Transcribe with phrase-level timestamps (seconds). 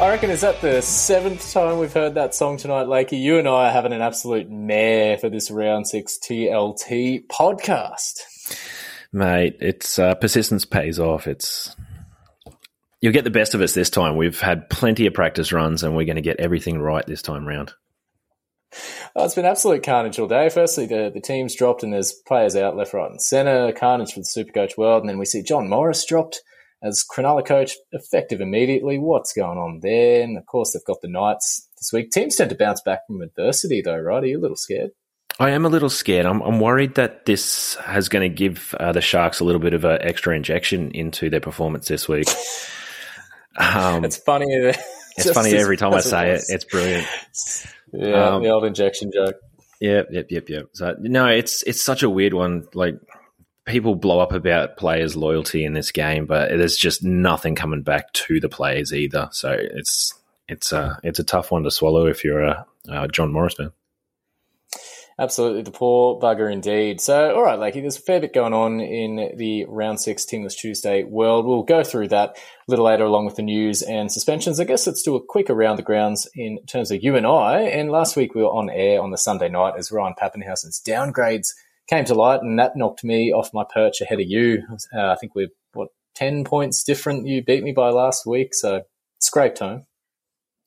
[0.00, 3.20] I reckon is that the seventh time we've heard that song tonight, Lakey.
[3.20, 8.20] You and I are having an absolute mare for this round six TLT podcast.
[9.12, 11.26] Mate, it's uh, persistence pays off.
[11.26, 11.74] It's
[13.00, 14.16] you'll get the best of us this time.
[14.16, 17.44] We've had plenty of practice runs, and we're going to get everything right this time
[17.44, 17.72] round.
[19.16, 20.48] Oh, it's been absolute carnage all day.
[20.48, 23.72] Firstly, the, the team's dropped and there's players out left, right, and centre.
[23.72, 26.40] Carnage for the Supercoach world, and then we see John Morris dropped
[26.82, 28.98] as Cronulla coach, effective immediately.
[28.98, 30.22] What's going on there?
[30.22, 32.10] And of course, they've got the Knights this week.
[32.10, 34.22] Teams tend to bounce back from adversity, though, right?
[34.22, 34.90] Are you a little scared?
[35.40, 36.26] I am a little scared.
[36.26, 39.72] I'm, I'm worried that this is going to give uh, the Sharks a little bit
[39.72, 42.28] of an extra injection into their performance this week.
[43.56, 44.46] Um, It's funny.
[44.50, 46.42] it's funny every time I say it.
[46.48, 47.06] It's brilliant.
[47.92, 49.36] yeah, um, the old injection joke.
[49.80, 50.66] Yep, yep, yep, yep.
[50.72, 52.66] So no, it's it's such a weird one.
[52.74, 52.94] Like
[53.68, 58.12] people blow up about players' loyalty in this game, but there's just nothing coming back
[58.14, 59.28] to the players either.
[59.30, 60.12] So it's
[60.48, 63.72] it's a it's a tough one to swallow if you're a, uh John Morris fan.
[65.20, 67.00] Absolutely, the poor bugger indeed.
[67.00, 70.44] So, all right, Lakey, there's a fair bit going on in the round six Team
[70.44, 71.44] List Tuesday world.
[71.44, 74.60] We'll go through that a little later, along with the news and suspensions.
[74.60, 77.62] I guess let's do a quick around the grounds in terms of you and I.
[77.62, 81.52] And last week we were on air on the Sunday night as Ryan Papenhuyzen's downgrades
[81.88, 84.62] came to light, and that knocked me off my perch ahead of you.
[84.94, 87.26] Uh, I think we're what ten points different.
[87.26, 88.82] You beat me by last week, so
[89.18, 89.84] scraped home.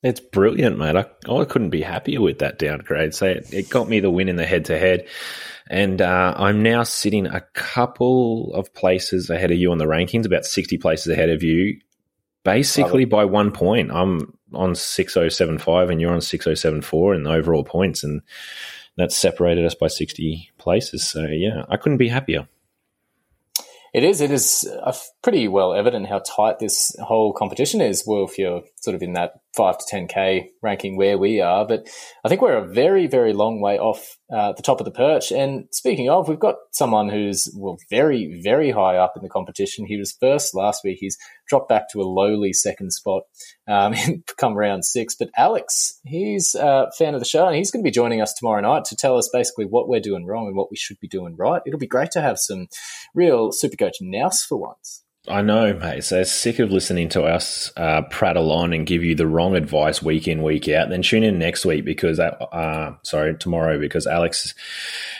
[0.02, 0.96] It's brilliant, mate.
[0.96, 3.14] I, I couldn't be happier with that downgrade.
[3.14, 5.06] So it, it got me the win in the head to head.
[5.70, 10.26] And uh, I'm now sitting a couple of places ahead of you on the rankings,
[10.26, 11.78] about 60 places ahead of you,
[12.42, 13.92] basically by one point.
[13.92, 18.02] I'm on 6075 and you're on 6074 in the overall points.
[18.02, 18.22] And
[18.96, 21.08] that's separated us by 60 places.
[21.08, 22.48] So yeah, I couldn't be happier.
[23.92, 24.20] It is.
[24.22, 28.04] It is uh, pretty well evident how tight this whole competition is.
[28.06, 31.64] Well, if you're sort of in that five to ten k ranking where we are,
[31.66, 31.88] but
[32.24, 35.30] I think we're a very, very long way off uh, the top of the perch.
[35.30, 39.86] And speaking of, we've got someone who's well very, very high up in the competition.
[39.86, 40.98] He was first last week.
[41.00, 41.16] He's
[41.48, 43.22] dropped back to a lowly second spot,
[43.68, 43.94] um,
[44.38, 45.14] come round six.
[45.14, 48.34] But Alex, he's a fan of the show, and he's going to be joining us
[48.34, 51.08] tomorrow night to tell us basically what we're doing wrong and what we should be
[51.08, 51.62] doing right.
[51.66, 52.66] It'll be great to have some
[53.14, 55.04] real Supercoach nous for once.
[55.28, 56.02] I know, mate.
[56.02, 60.02] So sick of listening to us uh, prattle on and give you the wrong advice
[60.02, 60.88] week in, week out.
[60.88, 64.52] Then tune in next week because, uh, uh, sorry, tomorrow because Alex,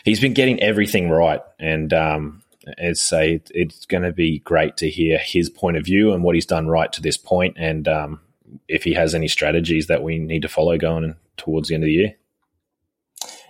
[0.04, 2.42] he's been getting everything right, and um,
[2.78, 6.34] it's a, it's going to be great to hear his point of view and what
[6.34, 8.20] he's done right to this point, and um,
[8.66, 11.86] if he has any strategies that we need to follow going towards the end of
[11.86, 12.16] the year.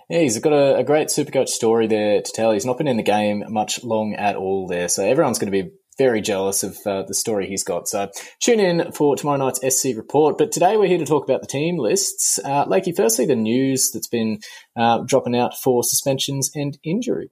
[0.07, 2.51] Yeah, he's got a, a great Supercoach story there to tell.
[2.51, 5.63] He's not been in the game much long at all there, so everyone's going to
[5.63, 7.87] be very jealous of uh, the story he's got.
[7.87, 8.09] So
[8.39, 10.37] tune in for tomorrow night's SC report.
[10.37, 12.39] But today we're here to talk about the team lists.
[12.43, 14.39] Uh, Lakey, firstly, the news that's been
[14.75, 17.29] uh, dropping out for suspensions and injury.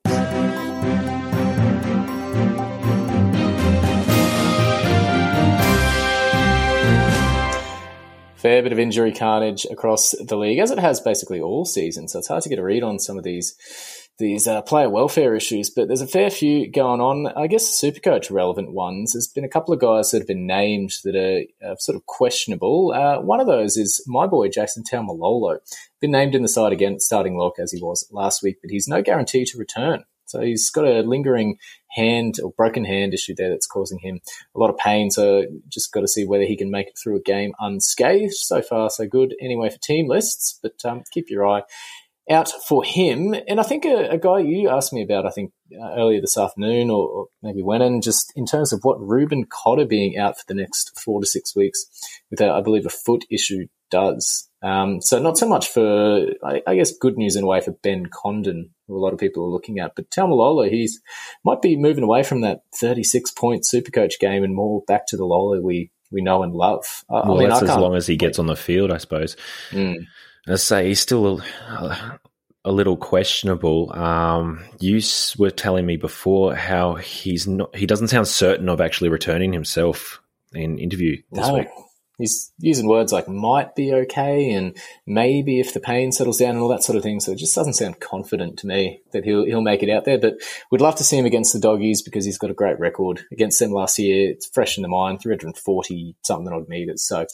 [8.41, 12.07] Fair bit of injury carnage across the league, as it has basically all season.
[12.07, 13.55] So it's hard to get a read on some of these
[14.21, 17.27] these uh, player welfare issues, but there's a fair few going on.
[17.35, 19.13] I guess super Supercoach relevant ones.
[19.13, 22.05] There's been a couple of guys that have been named that are uh, sort of
[22.05, 22.93] questionable.
[22.95, 25.57] Uh, one of those is my boy Jason Taumalolo.
[25.99, 28.87] Been named in the side again, starting lock as he was last week, but he's
[28.87, 30.03] no guarantee to return.
[30.25, 31.57] So he's got a lingering
[31.89, 34.21] hand or broken hand issue there that's causing him
[34.55, 35.11] a lot of pain.
[35.11, 38.33] So just got to see whether he can make it through a game unscathed.
[38.33, 39.35] So far, so good.
[39.41, 41.63] Anyway, for team lists, but um, keep your eye
[42.31, 43.35] out for him.
[43.47, 46.37] And I think a, a guy you asked me about, I think uh, earlier this
[46.37, 50.37] afternoon, or, or maybe when, and just in terms of what Reuben Cotter being out
[50.37, 51.85] for the next four to six weeks
[52.29, 54.49] with, a, I believe, a foot issue does.
[54.63, 57.71] Um, so not so much for, I, I, guess, good news in a way for
[57.83, 59.93] Ben Condon, who a lot of people are looking at.
[59.95, 61.01] But Taumalolo, he's
[61.43, 65.25] might be moving away from that 36 point Supercoach game and more back to the
[65.25, 67.03] Lolo we we know and love.
[67.09, 69.35] Well, I mean, that's as long as he gets on the field, I suppose.
[69.71, 70.05] Mm.
[70.47, 72.19] I say he's still a,
[72.65, 73.93] a little questionable.
[73.93, 75.01] Um, you
[75.37, 77.75] were telling me before how he's not.
[77.75, 80.21] He doesn't sound certain of actually returning himself
[80.53, 81.53] in interview this no.
[81.55, 81.67] week
[82.21, 86.59] he's using words like might be okay and maybe if the pain settles down and
[86.59, 87.19] all that sort of thing.
[87.19, 90.19] So it just doesn't sound confident to me that he'll he'll make it out there.
[90.19, 90.35] But
[90.71, 93.59] we'd love to see him against the doggies because he's got a great record against
[93.59, 94.31] them last year.
[94.31, 97.03] It's fresh in the mind, 340 something odd meters.
[97.03, 97.25] So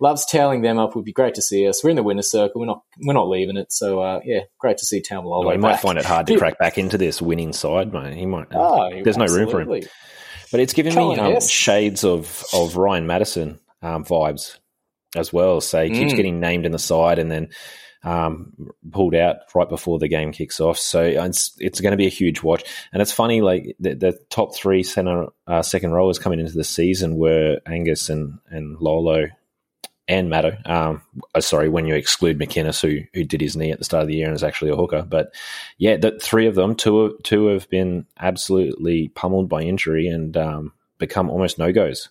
[0.00, 0.94] loves toweling them up.
[0.94, 1.82] Would be great to see us.
[1.82, 2.60] We're in the winner's circle.
[2.60, 3.72] We're not we're not leaving it.
[3.72, 5.46] So uh, yeah, great to see Taumalolo.
[5.46, 8.16] Well, he might find it hard to crack back into this winning side, mate.
[8.16, 8.48] He might.
[8.52, 9.26] Oh, there's absolutely.
[9.26, 9.88] no room for him.
[10.50, 14.58] But it's giving me um, shades of, of Ryan Matterson um, vibes
[15.14, 15.60] as well.
[15.60, 16.16] So he keeps mm.
[16.16, 17.50] getting named in the side and then
[18.02, 18.52] um,
[18.90, 20.78] pulled out right before the game kicks off.
[20.78, 22.64] So it's, it's going to be a huge watch.
[22.92, 26.64] And it's funny, like the, the top three center uh, second rowers coming into the
[26.64, 29.28] season were Angus and and Lolo
[30.06, 30.56] and Matto.
[30.66, 31.02] Um,
[31.34, 34.08] uh, sorry, when you exclude McInnes, who who did his knee at the start of
[34.08, 35.02] the year and is actually a hooker.
[35.02, 35.34] But
[35.78, 40.72] yeah, the three of them, two two have been absolutely pummeled by injury and um,
[40.98, 42.10] become almost no goes.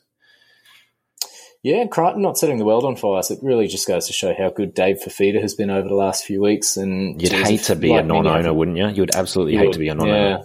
[1.63, 3.23] Yeah, Crichton not setting the world on fire.
[3.23, 5.95] So it really just goes to show how good Dave Fifita has been over the
[5.95, 6.75] last few weeks.
[6.75, 8.89] And you'd hate to be like a non-owner, wouldn't you?
[8.89, 9.73] You'd absolutely you hate would.
[9.73, 10.29] to be a non-owner.
[10.29, 10.43] Yeah.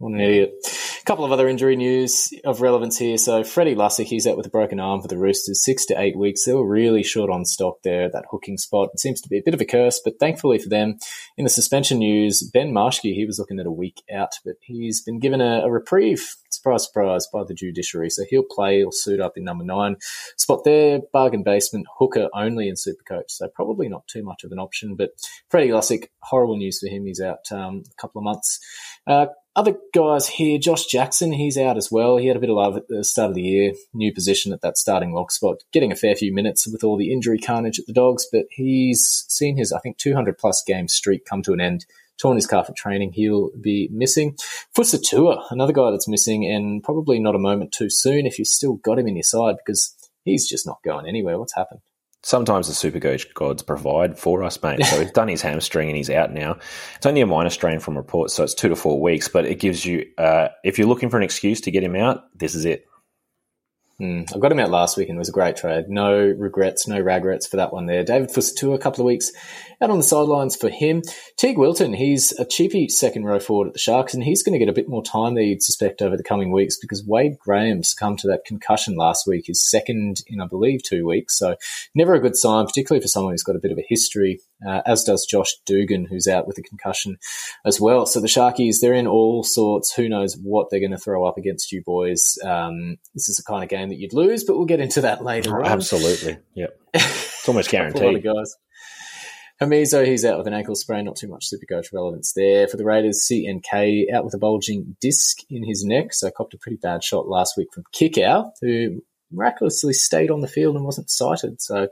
[0.00, 0.54] What an idiot.
[0.64, 3.18] A couple of other injury news of relevance here.
[3.18, 6.16] So Freddie Lussick, he's out with a broken arm for the Roosters, six to eight
[6.16, 6.46] weeks.
[6.46, 8.88] They were really short on stock there, that hooking spot.
[8.94, 10.96] It seems to be a bit of a curse, but thankfully for them,
[11.36, 15.02] in the suspension news, Ben Marschke, he was looking at a week out, but he's
[15.02, 18.08] been given a, a reprieve surprise, surprise, by the judiciary.
[18.08, 19.96] So he'll play, he'll suit up in number nine
[20.38, 23.28] spot there, bargain basement, hooker only in Supercoach.
[23.28, 24.94] So probably not too much of an option.
[24.96, 25.10] But
[25.50, 27.04] Freddie Lussick, horrible news for him.
[27.04, 28.60] He's out um, a couple of months.
[29.06, 29.26] Uh,
[29.56, 32.16] other guys here, Josh Jackson, he's out as well.
[32.16, 34.60] He had a bit of love at the start of the year, new position at
[34.62, 37.86] that starting lock spot, getting a fair few minutes with all the injury carnage at
[37.86, 41.60] the Dogs, but he's seen his, I think, 200 plus game streak come to an
[41.60, 41.86] end
[42.20, 43.12] torn his calf at training.
[43.12, 44.36] He'll be missing.
[44.76, 48.74] Fusitu'a, another guy that's missing, and probably not a moment too soon if you've still
[48.74, 51.38] got him in your side because he's just not going anywhere.
[51.38, 51.80] What's happened?
[52.22, 54.84] Sometimes the super gods provide for us, mate.
[54.84, 56.58] So he's done his hamstring and he's out now.
[56.96, 59.28] It's only a minor strain from reports, so it's two to four weeks.
[59.28, 62.24] But it gives you, uh, if you're looking for an excuse to get him out,
[62.38, 62.86] this is it.
[64.00, 65.90] Mm, I got him out last week and it was a great trade.
[65.90, 68.02] No regrets, no regrets for that one there.
[68.02, 69.30] David Fusitu'a, a couple of weeks
[69.82, 71.02] out on the sidelines for him.
[71.38, 74.58] Teig Wilton, he's a cheapy second row forward at the Sharks and he's going to
[74.58, 77.82] get a bit more time there, you'd suspect, over the coming weeks because Wade Graham
[77.82, 81.38] succumbed to that concussion last week, his second in, I believe, two weeks.
[81.38, 81.56] So
[81.94, 84.82] never a good sign, particularly for someone who's got a bit of a history, uh,
[84.86, 87.18] as does Josh Dugan, who's out with a concussion
[87.64, 88.06] as well.
[88.06, 89.92] So the Sharkies, they're in all sorts.
[89.94, 92.38] Who knows what they're going to throw up against you boys.
[92.44, 95.24] Um, this is the kind of game that you'd lose, but we'll get into that
[95.24, 95.66] later on.
[95.66, 96.38] Absolutely.
[96.54, 96.80] Yep.
[96.94, 98.02] It's almost guaranteed.
[98.02, 98.56] a lot of guys.
[99.60, 102.66] Hamiso, he's out with an ankle sprain, not too much super coach relevance there.
[102.66, 106.58] For the Raiders, CNK out with a bulging disc in his neck, so copped a
[106.58, 111.10] pretty bad shot last week from Kikau, who miraculously stayed on the field and wasn't
[111.10, 111.60] sighted.
[111.60, 111.88] So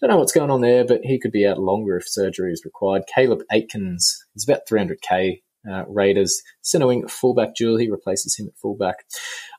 [0.00, 2.64] don't know what's going on there, but he could be out longer if surgery is
[2.64, 3.04] required.
[3.12, 5.42] Caleb Aikins is about 300k.
[5.70, 8.96] Uh, Raiders center wing fullback Jewel, he replaces him at fullback.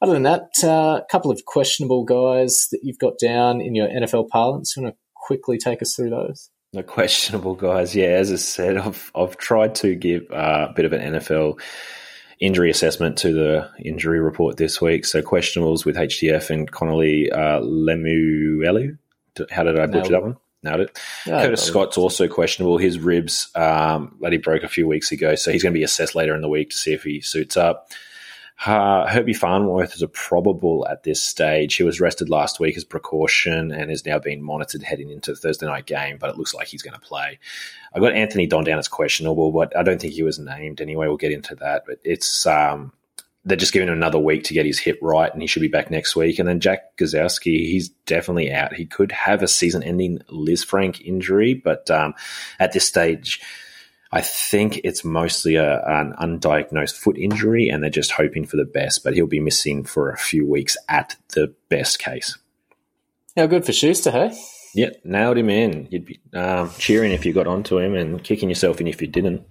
[0.01, 3.88] Other than that, a uh, couple of questionable guys that you've got down in your
[3.88, 4.75] NFL parlance.
[4.75, 6.50] You want to quickly take us through those?
[6.74, 8.08] The questionable guys, yeah.
[8.08, 11.62] As I said, I've I've tried to give uh, a bit of an NFL
[12.40, 15.06] injury assessment to the injury report this week.
[15.06, 18.98] So questionables with HTF and Connelly uh, Lemuelu.
[19.52, 20.38] How did I butcher that one?
[20.63, 21.00] Nailed it.
[21.42, 22.78] Curtis Scott's also questionable.
[22.78, 25.84] His ribs um, that he broke a few weeks ago, so he's going to be
[25.84, 27.92] assessed later in the week to see if he suits up.
[28.65, 31.75] Uh, Herbie Farnworth is a probable at this stage.
[31.75, 35.38] He was rested last week as precaution and is now being monitored heading into the
[35.38, 37.39] Thursday night game, but it looks like he's going to play.
[37.93, 41.07] I got Anthony Don down as questionable, but I don't think he was named anyway.
[41.07, 42.93] We'll get into that, but it's um,
[43.43, 45.67] they're just giving him another week to get his hip right, and he should be
[45.67, 46.39] back next week.
[46.39, 48.74] And then Jack Gosiewski, he's definitely out.
[48.74, 52.13] He could have a season-ending Liz Lisfranc injury, but um,
[52.60, 53.41] at this stage
[54.13, 58.63] I think it's mostly a, an undiagnosed foot injury, and they're just hoping for the
[58.63, 59.03] best.
[59.03, 62.38] But he'll be missing for a few weeks at the best case.
[63.36, 64.38] How good for Schuster, hey?
[64.75, 65.88] Yeah, nailed him in.
[65.89, 69.08] You'd be um, cheering if you got onto him, and kicking yourself in if you
[69.08, 69.48] didn't.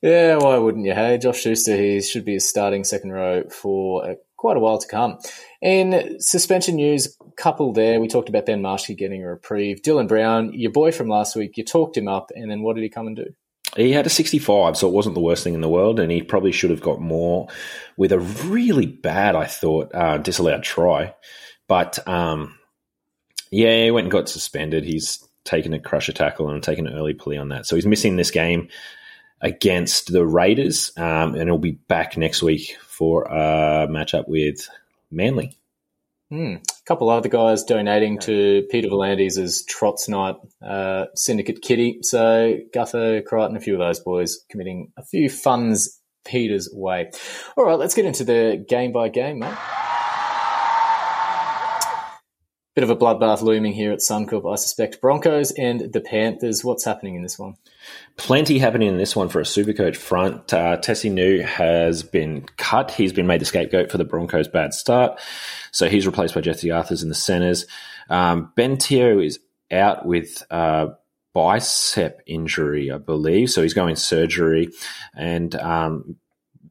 [0.00, 0.94] Yeah, why wouldn't you?
[0.94, 4.76] Hey, Josh Schuster, he should be a starting second row for a quite a while
[4.76, 5.18] to come.
[5.60, 9.82] In suspension news, couple there, we talked about Ben Marshy getting a reprieve.
[9.82, 12.82] Dylan Brown, your boy from last week, you talked him up, and then what did
[12.82, 13.32] he come and do?
[13.76, 16.22] He had a 65, so it wasn't the worst thing in the world, and he
[16.22, 17.46] probably should have got more
[17.96, 21.14] with a really bad, I thought, uh, disallowed try.
[21.68, 22.58] But um,
[23.52, 24.82] yeah, he went and got suspended.
[24.82, 27.66] He's taken a crusher tackle and taken an early plea on that.
[27.66, 28.70] So he's missing this game
[29.40, 34.68] against the Raiders, um, and he'll be back next week for a matchup with
[35.10, 35.58] Manly.
[36.30, 36.54] Hmm.
[36.54, 41.98] A couple other guys donating to Peter V'landys' Trots Night uh, Syndicate Kitty.
[42.02, 47.10] So Gutho, Crichton, a few of those boys committing a few funds Peter's way.
[47.56, 49.58] All right, let's get into the game by game, mate.
[52.76, 55.00] Bit of a bloodbath looming here at Suncorp, I suspect.
[55.00, 56.64] Broncos and the Panthers.
[56.64, 57.56] What's happening in this one?
[58.16, 60.52] Plenty happening in this one for a Supercoach front.
[60.52, 62.90] Uh, Tesi Niu has been cut.
[62.90, 65.18] He's been made the scapegoat for the Broncos' bad start.
[65.70, 67.66] So he's replaced by Jesse Arthars in the centres.
[68.10, 70.88] Um, ben Te'o is out with uh,
[71.32, 73.50] bicep injury, I believe.
[73.50, 74.68] So he's going surgery.
[75.14, 76.16] And um,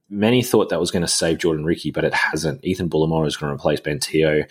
[0.09, 2.63] many thought that was going to save Jordan Riki, but it hasn't.
[2.63, 4.45] Ethan Bullemor is going to replace Ben Te'o.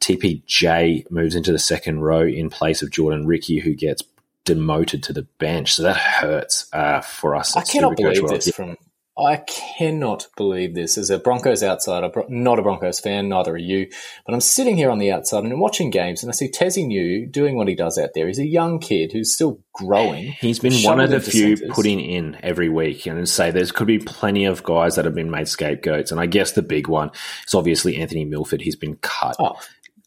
[0.00, 4.02] TPJ moves into the second row in place of Jordan Riki, who gets
[4.44, 5.74] demoted to the bench.
[5.74, 7.56] So that hurts uh, for us.
[7.56, 8.76] I cannot believe this from.
[9.18, 10.96] I cannot believe this.
[10.96, 13.88] As a Broncos outsider, not a Broncos fan, neither are you,
[14.24, 16.86] but I'm sitting here on the outside and I'm watching games and I see Tesi
[16.86, 18.28] Niu doing what he does out there.
[18.28, 20.32] He's a young kid who's still growing.
[20.40, 21.74] He's been one of the few centres.
[21.74, 25.30] putting in every week, and say there's could be plenty of guys that have been
[25.30, 27.10] made scapegoats, and I guess the big one
[27.46, 28.62] is obviously Anthony Milford.
[28.62, 29.58] He's been cut Oh,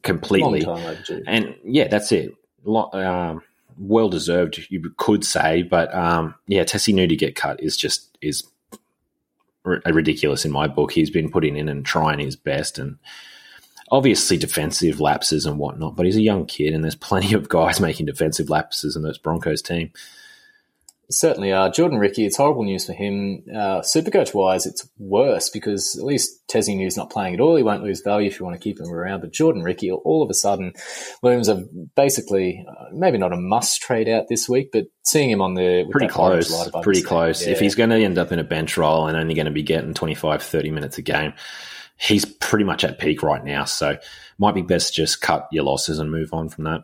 [0.02, 0.66] completely,
[1.28, 2.34] and yeah, that's it.
[2.66, 3.44] Um,
[3.78, 8.18] well deserved, you could say, but um, yeah, Tesi Niu to get cut is just
[8.22, 8.44] is
[9.66, 10.92] r- ridiculous in my book.
[10.92, 12.98] He's been putting in and trying his best, and
[13.92, 15.96] obviously defensive lapses and whatnot.
[15.96, 19.18] But he's a young kid, and there's plenty of guys making defensive lapses in this
[19.18, 19.92] Broncos team.
[21.12, 21.70] Certainly are.
[21.70, 23.44] Jordan Riki, it's horrible news for him.
[23.50, 27.56] Uh, Supercoach wise, it's worse because at least Tesi Niu's not playing at all.
[27.56, 29.22] He won't lose value if you want to keep him around.
[29.22, 30.74] But Jordan Riki, all of a sudden,
[31.22, 35.42] looms a basically uh, maybe not a must trade out this week, but seeing him
[35.42, 36.70] on the pretty close.
[36.82, 37.42] Pretty close.
[37.42, 39.64] If he's going to end up in a bench role and only going to be
[39.64, 41.34] getting 25, 30 minutes a game,
[41.98, 43.66] he's pretty much at peak right now.
[43.66, 43.98] So
[44.38, 46.84] might be best just cut your losses and move on from that.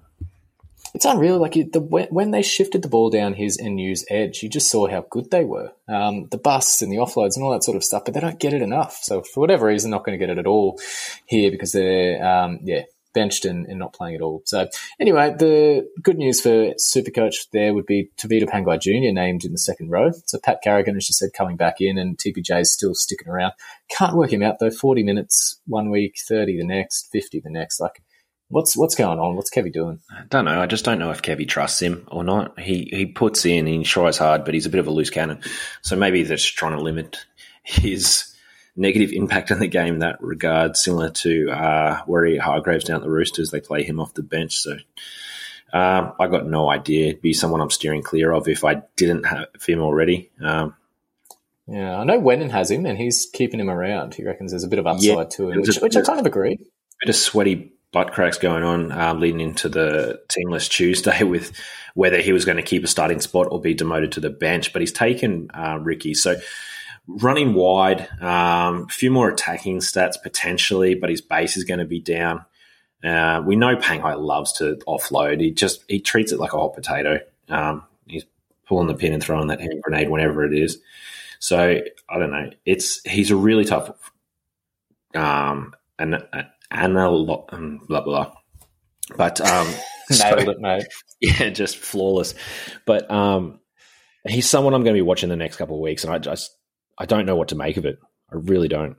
[0.93, 1.37] It's unreal.
[1.37, 4.87] Like the when, they shifted the ball down his and Niu's edge, you just saw
[4.87, 5.71] how good they were.
[5.87, 8.39] Um, the busts and the offloads and all that sort of stuff, but they don't
[8.39, 8.99] get it enough.
[9.01, 10.79] So for whatever reason, not going to get it at all
[11.25, 14.41] here because they're um, yeah benched and, and not playing at all.
[14.45, 14.67] So
[14.99, 19.13] anyway, the good news for Supercoach there would be Tavita Pangai Jr.
[19.13, 20.11] named in the second row.
[20.25, 23.53] So Pat Carrigan, as you said, coming back in, and TPJ is still sticking around.
[23.89, 24.71] Can't work him out though.
[24.71, 27.79] Forty minutes one week, thirty the next, fifty the next.
[27.79, 28.01] Like.
[28.49, 29.35] What's what's going on?
[29.35, 29.99] What's Kevy doing?
[30.11, 30.59] I don't know.
[30.59, 32.59] I just don't know if Kevy trusts him or not.
[32.59, 35.41] He he puts in, he tries hard, but he's a bit of a loose cannon.
[35.81, 37.17] So maybe they're just trying to limit
[37.63, 38.33] his
[38.75, 43.09] negative impact on the game in that regard, similar to uh, Waerea-Hargreaves down at the
[43.11, 43.51] Roosters.
[43.51, 44.57] They play him off the bench.
[44.57, 44.77] So
[45.73, 47.09] um, I got no idea.
[47.09, 50.31] It'd be someone I'm steering clear of if I didn't have him already.
[50.41, 50.75] Um,
[51.67, 54.15] Yeah, I know Wennon has him, and he's keeping him around.
[54.15, 56.19] He reckons there's a bit of upside Yeah, to him, which, a- which I kind
[56.19, 56.57] of agree.
[57.01, 61.51] bit of sweaty butt cracks going on um, leading into the team list Tuesday with
[61.95, 64.73] whether he was going to keep a starting spot or be demoted to the bench.
[64.73, 66.13] But he's taken uh, Riki.
[66.13, 66.35] So
[67.07, 71.85] running wide, um, a few more attacking stats potentially, but his base is going to
[71.85, 72.45] be down.
[73.03, 75.39] Uh, we know Pangai loves to offload.
[75.39, 77.19] He just he treats it like a hot potato.
[77.47, 78.25] Um, he's
[78.67, 80.79] pulling the pin and throwing that hand grenade whenever it is.
[81.39, 82.51] So I don't know.
[82.65, 83.91] It's he's a really tough
[85.15, 86.21] um, an
[86.71, 88.31] analog, um, blah blah.
[89.17, 89.67] But um,
[90.09, 90.87] so- Nailed it, mate.
[91.21, 92.33] yeah, just flawless.
[92.85, 93.59] But um,
[94.27, 96.55] he's someone I'm going to be watching the next couple of weeks, and I just
[96.97, 97.97] I don't know what to make of it.
[98.31, 98.97] I really don't.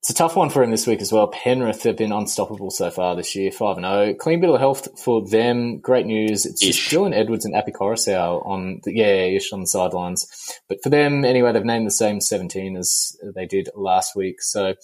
[0.00, 1.26] It's a tough one for him this week as well.
[1.26, 4.14] Penrith have been unstoppable so far this year, five and zero.
[4.14, 5.80] Clean bill of health for them.
[5.80, 6.46] Great news.
[6.46, 6.90] It's just Ish.
[6.90, 10.24] Dylan Edwards and Api Koroisau on the, yeah, ish on the sidelines.
[10.68, 14.42] But for them, anyway, they've named the same seventeen as they did last week.
[14.42, 14.74] So.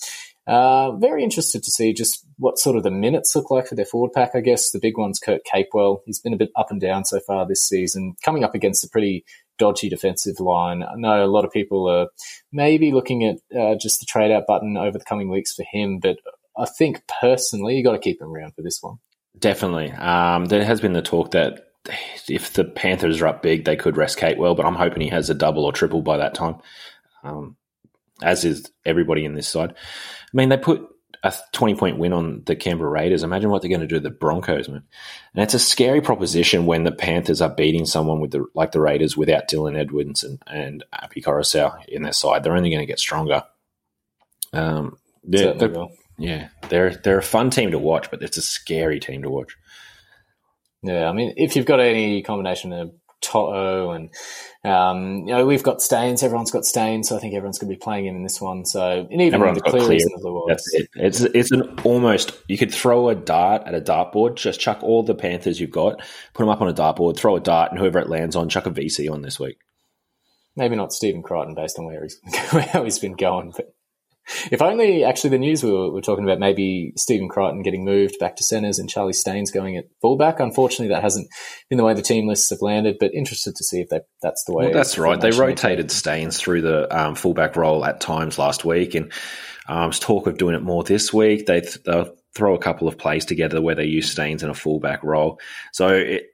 [0.47, 3.85] Uh, very interested to see just what sort of the minutes look like for their
[3.85, 4.31] forward pack.
[4.35, 6.01] I guess the big one's Kurt Capewell.
[6.05, 8.89] He's been a bit up and down so far this season, coming up against a
[8.89, 9.25] pretty
[9.59, 10.83] dodgy defensive line.
[10.83, 12.09] I know a lot of people are
[12.51, 16.01] maybe looking at uh, just the trade out button over the coming weeks for him,
[16.01, 16.17] but
[16.59, 18.97] I think personally you got to keep him around for this one.
[19.39, 19.93] Definitely.
[19.93, 21.69] Um, there has been the talk that
[22.29, 25.31] if the Panthers are up big, they could rest Capewell, but I'm hoping he has
[25.31, 26.57] a double or triple by that time.
[27.25, 27.57] Um,
[28.23, 29.71] as is everybody in this side.
[29.73, 30.89] I mean, they put
[31.25, 33.23] a 20 point win on the Canberra Raiders.
[33.23, 34.83] Imagine what they're going to do to the Broncos, man.
[35.35, 38.81] And it's a scary proposition when the Panthers are beating someone with the like the
[38.81, 42.43] Raiders without Dylan Edwards and, and Api Koroisau in their side.
[42.43, 43.45] They're only going to get stronger.
[44.53, 45.69] Um, they're, they're-
[46.19, 49.57] yeah, they're they're a fun team to watch, but it's a scary team to watch.
[50.83, 54.11] Yeah, I mean, if you've got any combination of Toto and
[54.65, 57.77] um, you know we've got Staines, everyone's got Staines, so I think everyone's going to
[57.77, 58.65] be playing him in this one.
[58.65, 59.99] So and even Everyone's the Clearys clear.
[60.01, 60.45] and the Eyes.
[60.49, 60.89] That's it.
[60.95, 65.03] It's it's an almost you could throw a dart at a dartboard, just chuck all
[65.03, 66.01] the Panthers you've got,
[66.35, 68.67] put them up on a dartboard, throw a dart, and whoever it lands on, chuck
[68.67, 69.59] a VC on this week.
[70.55, 72.19] Maybe not Stephen Crichton based on where he's
[72.73, 73.75] how he's been going, but
[74.51, 78.19] if only actually the news we were, were talking about maybe Stephen Crichton getting moved
[78.21, 80.41] back to centres and Charlie Staines going at fullback.
[80.41, 81.29] Unfortunately, that hasn't
[81.69, 82.97] been the way the team lists have landed.
[83.01, 84.67] But interested to see if they, that's the way.
[84.67, 85.21] Well, that's right.
[85.21, 89.13] They rotated Staines through the um, fullback role at times last week, and
[89.69, 91.47] um, talk of doing it more this week.
[91.47, 95.03] They they'll throw a couple of plays together where they use Staines in a fullback
[95.03, 95.41] role.
[95.73, 96.25] So it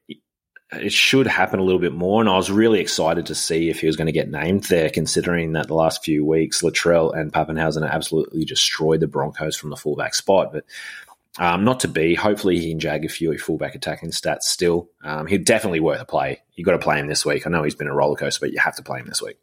[0.72, 2.20] it should happen a little bit more.
[2.20, 4.90] And I was really excited to see if he was going to get named there,
[4.90, 9.76] considering that the last few weeks Latrell and Papenhuyzen absolutely destroyed the Broncos from the
[9.76, 10.52] fullback spot.
[10.52, 10.64] But
[11.38, 12.14] um, not to be.
[12.14, 14.88] Hopefully, he can jag a few fullback attacking stats still.
[15.04, 16.42] Um, he's definitely worth a play.
[16.54, 17.46] you got to play him this week.
[17.46, 19.38] I know he's been a roller coaster, but you have to play him this week.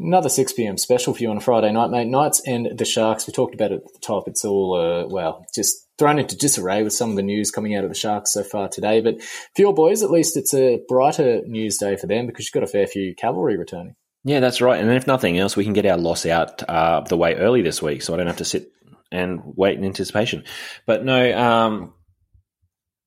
[0.00, 0.78] Another 6 p.m.
[0.78, 2.06] special for you on Friday night, mate.
[2.06, 3.26] Knights and the Sharks.
[3.26, 4.28] We talked about it at the top.
[4.28, 7.84] It's all, uh, well, just thrown into disarray with some of the news coming out
[7.84, 9.00] of the Sharks so far today.
[9.00, 12.54] But for your boys, at least it's a brighter news day for them because you've
[12.54, 13.94] got a fair few cavalry returning.
[14.24, 14.80] Yeah, that's right.
[14.80, 17.82] And if nothing else, we can get our loss out uh, the way early this
[17.82, 18.72] week, so I don't have to sit
[19.10, 20.44] and wait in anticipation.
[20.86, 21.94] But no, um,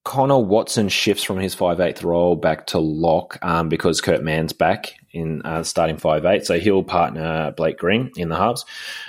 [0.04, 4.96] Connor Watson shifts from his 5'8 role back to lock um, because Kurt Mann's back
[5.12, 6.44] in uh, starting 5'8.
[6.44, 8.66] So he'll partner Blake Green in the halves.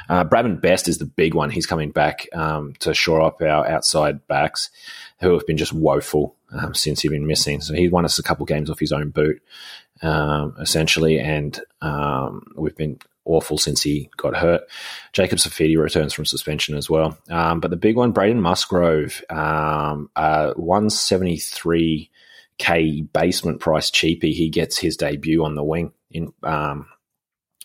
[0.08, 1.48] Uh, Bradman Best is the big one.
[1.48, 4.68] He's coming back um, to shore up our outside backs
[5.20, 7.62] who have been just woeful um, since he's been missing.
[7.62, 9.40] So he won us a couple games off his own boot,
[10.02, 11.18] um, essentially.
[11.18, 14.62] And um, we've been awful since he got hurt.
[15.12, 17.16] Jacob Saifiti returns from suspension as well.
[17.30, 24.32] Um, but the big one, Braden Musgrove, um, uh, 173k basement price cheapy.
[24.32, 26.32] He gets his debut on the wing in.
[26.42, 26.88] Um,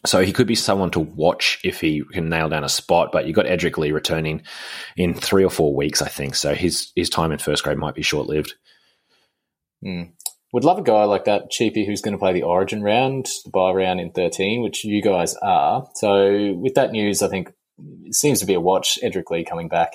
[0.06, 3.12] so he could be someone to watch if he can nail down a spot.
[3.12, 4.44] But you've got Edrick Lee returning
[4.96, 6.36] in three or four weeks, I think.
[6.36, 8.54] So his his time in first grade might be short lived.
[9.84, 10.12] Mm.
[10.54, 13.52] Would love a guy like that, Cheapy, who's going to play the Origin round, the
[13.52, 15.88] bye round in 13, which you guys are.
[15.96, 17.52] So with that news, I think
[18.06, 18.98] it seems to be a watch.
[19.04, 19.94] Edrick Lee coming back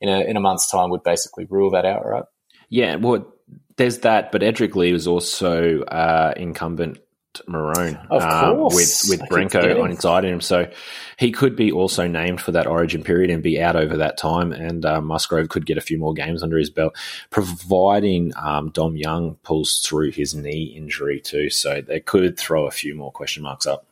[0.00, 2.24] in a, in a month's time would basically rule that out, right?
[2.68, 3.32] Yeah, well,
[3.76, 6.98] there's that, but Edrick Lee was also uh, incumbent
[7.46, 9.82] Maroon Of um, with with I forgetting.
[9.82, 10.70] on inside him, so
[11.18, 14.52] he could be also named for that Origin period and be out over that time.
[14.52, 16.96] And uh, Musgrove could get a few more games under his belt,
[17.30, 21.50] providing um, Dom Young pulls through his knee injury too.
[21.50, 23.86] So they could throw a few more question marks up.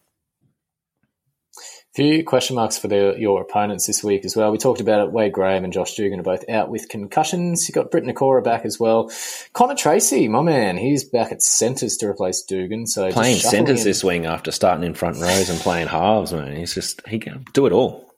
[1.95, 4.51] Few question marks for the, your opponents this week as well.
[4.51, 5.13] We talked about it.
[5.13, 7.69] Wade Graham and Josh Dugan are both out with concussions.
[7.69, 9.11] You got Briton Nikora back as well.
[9.53, 12.87] Connor Tracey, my man, he's back at centres to replace Dugan.
[12.87, 16.57] So Playing centres this wing after starting in front rows and playing halves, man.
[16.57, 18.11] He's just he can do it all.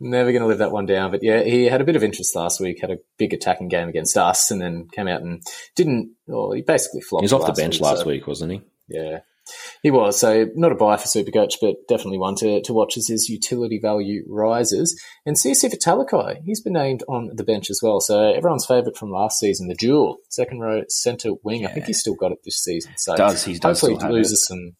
[0.00, 1.12] Never going to live that one down.
[1.12, 3.88] But yeah, he had a bit of interest last week, had a big attacking game
[3.88, 5.42] against us, and then came out and
[5.76, 7.22] didn't, well, he basically flopped.
[7.22, 8.62] He was off the bench week, last so- week, wasn't he?
[8.88, 9.20] Yeah.
[9.82, 10.18] He was.
[10.18, 13.78] So not a buy for Supercoach, but definitely one to, to watch as his utility
[13.80, 15.00] value rises.
[15.24, 18.00] And Siosifa Talakai, he's been named on the bench as well.
[18.00, 21.66] So everyone's favourite from last season, the dual, second row centre wing.
[21.66, 22.92] I think he's still got it this season.
[22.96, 24.46] So Does, he does hopefully have loses it.
[24.46, 24.76] some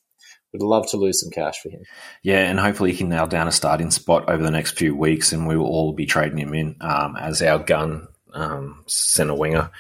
[0.52, 1.82] would love to lose some cash for him.
[2.22, 5.32] Yeah, and hopefully he can nail down a starting spot over the next few weeks,
[5.32, 9.70] and we will all be trading him in um, as our gun um, centre winger.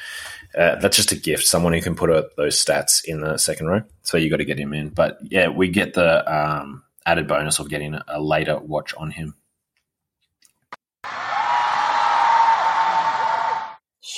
[0.56, 1.46] Uh, that's just a gift.
[1.46, 3.82] Someone who can put uh those stats in the second row.
[4.02, 4.88] So you got to get him in.
[4.88, 9.34] But yeah, we get the um, added bonus of getting a later watch on him.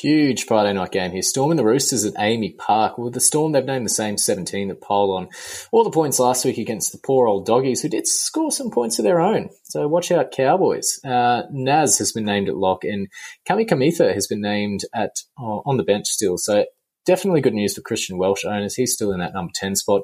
[0.01, 1.23] Huge Friday night game here.
[1.23, 2.99] Storm and the Roosters at AAMI Park.
[2.99, 5.29] With the Storm, they've named the same 17 that polled on
[5.73, 9.01] all the points last week against the poor old doggies, who did score some points
[9.01, 9.51] of their own.
[9.65, 11.01] So watch out, Cowboys.
[11.05, 13.09] Uh, Naz has been named at lock, and
[13.49, 16.39] Kamikamica has been named at uh, on the bench still.
[16.39, 16.65] So
[17.05, 18.77] definitely good news for Christian Welch owners.
[18.77, 20.03] He's still in that number 10 spot.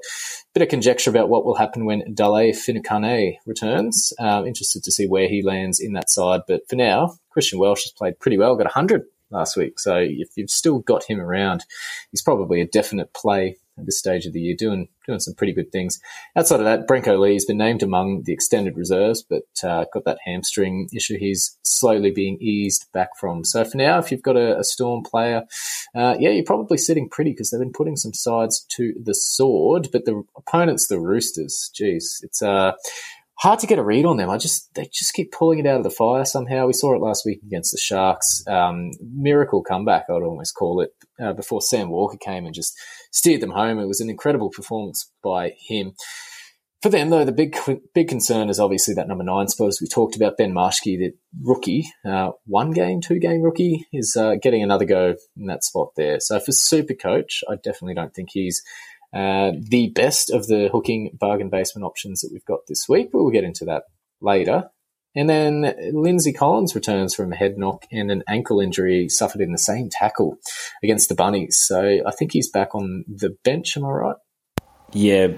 [0.55, 4.13] Bit of conjecture about what will happen when Dale Finucane returns.
[4.19, 6.41] Uh, interested to see where he lands in that side.
[6.49, 9.05] But for now, Christian Welch has played pretty well, got 100
[9.35, 9.79] last week.
[9.79, 11.65] So if you've still got him around,
[12.11, 15.53] he's probably a definite play at this stage of the year, doing doing some pretty
[15.53, 16.01] good things.
[16.37, 20.05] Outside of that, Brenko Lee has been named among the extended reserves, but uh, got
[20.05, 23.45] that hamstring issue he's slowly being eased back from.
[23.45, 25.43] So for now, if you've got a, a Storm player,
[25.95, 29.89] uh, yeah, you're probably sitting pretty because they've been putting some sides to the sword,
[29.93, 31.71] but the opponent's the Roosters.
[31.75, 32.73] Jeez, it's uh,
[33.37, 34.31] hard to get a read on them.
[34.31, 36.67] I just they just keep pulling it out of the fire somehow.
[36.67, 38.45] We saw it last week against the Sharks.
[38.47, 42.77] Um, miracle comeback, I'd almost call it, uh, before Sam Walker came and just
[43.11, 43.79] steered them home.
[43.79, 45.95] It was an incredible performance by him.
[46.83, 47.57] For them, though, the big
[47.95, 50.37] big concern is obviously that number nine spot, as we talked about.
[50.37, 55.15] Ben Marschke, the rookie, uh, one game, two game rookie, is uh, getting another go
[55.35, 56.21] in that spot there.
[56.21, 58.63] So for Super Coach, I definitely don't think he's
[59.15, 63.23] uh, the best of the hooking bargain basement options that we've got this week, but
[63.23, 63.85] we'll get into that
[64.21, 64.71] later.
[65.17, 69.53] And then Lindsay Collins returns from a head knock and an ankle injury suffered in
[69.53, 70.39] the same tackle
[70.83, 71.57] against the Bunnies.
[71.57, 73.77] So I think he's back on the bench.
[73.77, 74.17] Am I right?
[74.93, 75.29] Yeah,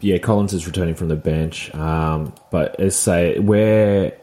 [0.00, 0.18] yeah.
[0.18, 4.18] Collins is returning from the bench, um, but as say where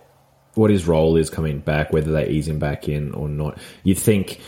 [0.54, 3.96] what his role is coming back, whether they ease him back in or not, you
[3.96, 4.40] think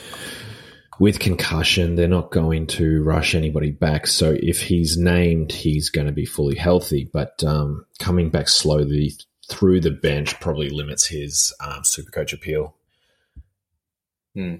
[0.99, 4.07] with concussion they're not going to rush anybody back.
[4.07, 7.09] So if he's named, he's going to be fully healthy.
[7.11, 9.13] But um, coming back slowly
[9.49, 12.75] through the bench probably limits his um, super coach appeal.
[14.35, 14.55] Hmm.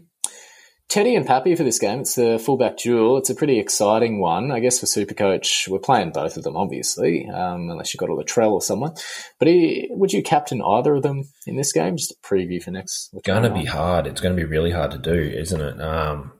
[0.89, 1.99] Teddy and Pappy for this game.
[1.99, 3.17] It's the fullback duel.
[3.17, 4.79] It's a pretty exciting one, I guess.
[4.79, 8.61] For Supercoach, we're playing both of them, obviously, um, unless you've got a Latrell or
[8.61, 8.93] someone.
[9.37, 11.97] But he, would you captain either of them in this game?
[11.97, 13.09] Just a preview for next.
[13.13, 14.07] It's going to be hard.
[14.07, 15.81] It's going to be really hard to do, isn't it?
[15.81, 16.31] Um,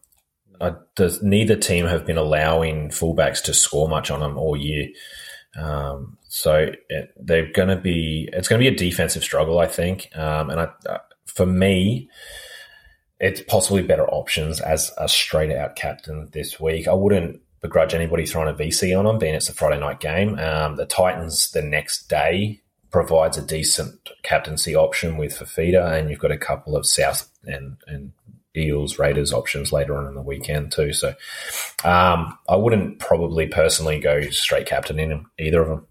[0.62, 4.88] I, does, neither team have been allowing fullbacks to score much on them all year.
[5.58, 8.30] Um, so it, they're to be.
[8.32, 10.08] It's going to be a defensive struggle, I think.
[10.16, 12.10] Um, and I, uh, for me
[13.20, 16.88] it's possibly better options as a straight out captain this week.
[16.88, 20.38] I wouldn't begrudge anybody throwing a VC on them, being it's a Friday night game.
[20.38, 26.20] Um, the Titans the next day provides a decent captaincy option with Fifita, and you've
[26.20, 28.12] got a couple of South and, and
[28.56, 30.94] Eels Raiders options later on in the weekend too.
[30.94, 31.10] So
[31.84, 35.88] um, I wouldn't probably personally go straight captain in either of them.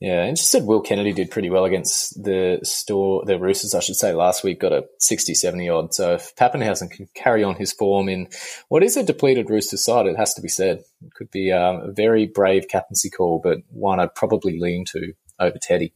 [0.00, 3.80] Yeah, and just said Will Kennedy did pretty well against the store, the Roosters, I
[3.80, 5.94] should say, last week, got a 60, 70 odd.
[5.94, 8.28] So if Papenhuyzen can carry on his form in
[8.68, 10.80] what is a depleted Roosters side, it has to be said.
[11.02, 15.14] It could be um, a very brave captaincy call, but one I'd probably lean to
[15.40, 15.94] over Teddy.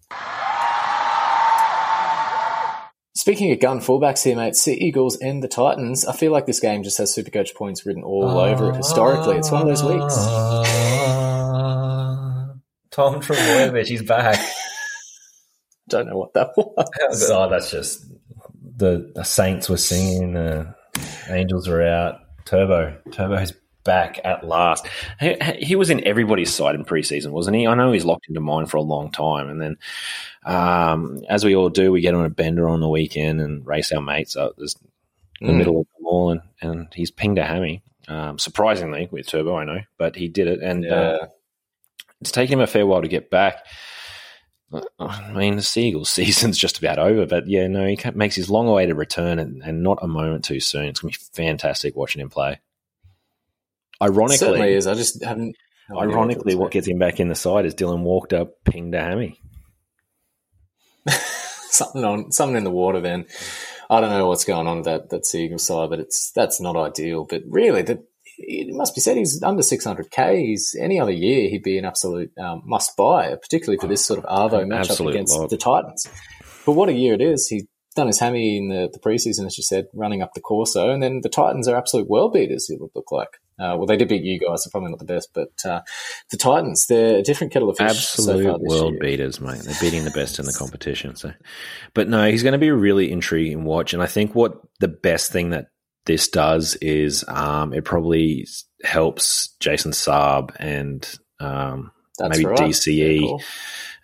[3.15, 6.07] Speaking of gun fullbacks here, mate, Sea Eagles and the Titans.
[6.07, 9.37] I feel like this game just has Supercoach points written all over it historically.
[9.37, 11.30] It's one of those weeks.
[12.91, 14.39] Tom Trebojevic, he's back.
[15.89, 17.31] Don't know what that was.
[17.33, 18.05] oh, that's just
[18.77, 20.75] the, the Saints were singing, the
[21.29, 22.21] Angels were out.
[22.45, 23.53] Turbo, Turbo's
[23.85, 24.87] back at last.
[25.21, 27.67] He, he was in everybody's side in preseason, wasn't he?
[27.67, 29.77] I know he's locked into mine for a long time, and then
[30.45, 33.93] um, as we all do, we get on a bender on the weekend and race
[33.93, 34.73] our mates up the
[35.43, 35.57] Mm.
[35.57, 37.83] middle of them all, and, and he's pinged a hammy.
[38.09, 41.27] Um, surprisingly, with Turbo, I know, but he did it, and uh, Yeah.
[42.21, 43.65] It's taken him a fair while to get back.
[44.99, 48.69] I mean, the Seagulls season's just about over, but yeah, no, he makes his long
[48.69, 50.87] awaited return and, and not a moment too soon.
[50.87, 52.61] It's going to be fantastic watching him play.
[54.03, 54.87] It certainly Ironically, is.
[54.87, 55.57] I just haven't.
[55.91, 59.01] ironically, to what gets him back in the side is Dylan walked up, pinged a
[59.01, 59.41] hammy.
[61.71, 63.01] something on something in the water.
[63.01, 63.27] Then
[63.91, 66.77] I don't know what's going on with that that Seagull side, but it's that's not
[66.77, 67.27] ideal.
[67.29, 68.05] But really, that
[68.43, 70.39] it must be said he's under 600k.
[70.41, 74.19] He's any other year he'd be an absolute um, must buy, particularly for this sort
[74.19, 75.51] of arvo matchup against lob.
[75.51, 76.09] the Titans.
[76.67, 77.47] But what a year it is!
[77.49, 77.65] He's
[77.97, 81.03] done his hammy in the, the preseason, as you said, running up the Corso, and
[81.03, 82.69] then the Titans are absolute world beaters.
[82.71, 83.29] It would look like.
[83.59, 84.63] Uh, well, they did beat you guys.
[84.65, 85.83] They're probably not the best, but uh,
[86.31, 88.07] the Titans, they're a different kettle of fish.
[88.07, 89.01] so Absolute far this world year.
[89.01, 89.61] beaters, mate.
[89.63, 91.15] They're beating the best in the competition.
[91.17, 91.33] So,
[91.93, 93.93] but no, he's going to be a really intriguing watch.
[93.93, 95.67] And I think what the best thing that
[96.07, 98.47] this does is um, it probably
[98.83, 101.09] helps Jason Saab and
[101.39, 102.59] um, That's maybe right.
[102.59, 103.43] DCE call.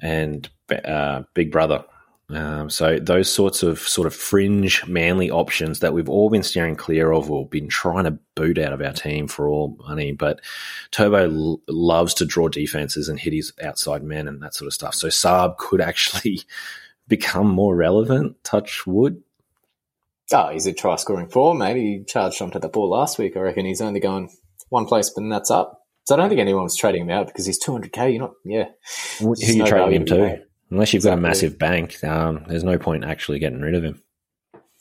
[0.00, 0.48] and
[0.84, 1.84] uh, Big Brother.
[2.28, 6.74] Um, so those sorts of sort of fringe manly options that we've all been steering
[6.74, 10.10] clear of or been trying to boot out of our team for all money.
[10.10, 10.40] But
[10.90, 14.74] Turbo l- loves to draw defenses and hit his outside men and that sort of
[14.74, 14.94] stuff.
[14.96, 16.40] So Saab could actually
[17.08, 18.42] become more relevant.
[18.42, 19.22] Touch wood.
[20.32, 21.76] Oh, he's a try scoring forward, mate.
[21.76, 23.36] He charged onto the ball last week.
[23.36, 24.30] I reckon he's only going
[24.70, 25.82] one place, but that's up.
[26.04, 28.12] So I don't think anyone was trading him out because he's 200k.
[28.12, 28.66] You're not, yeah.
[29.18, 30.42] Who There's you no trading him to.
[30.70, 34.02] Unless you've got a massive bank, um, there's no point actually getting rid of him.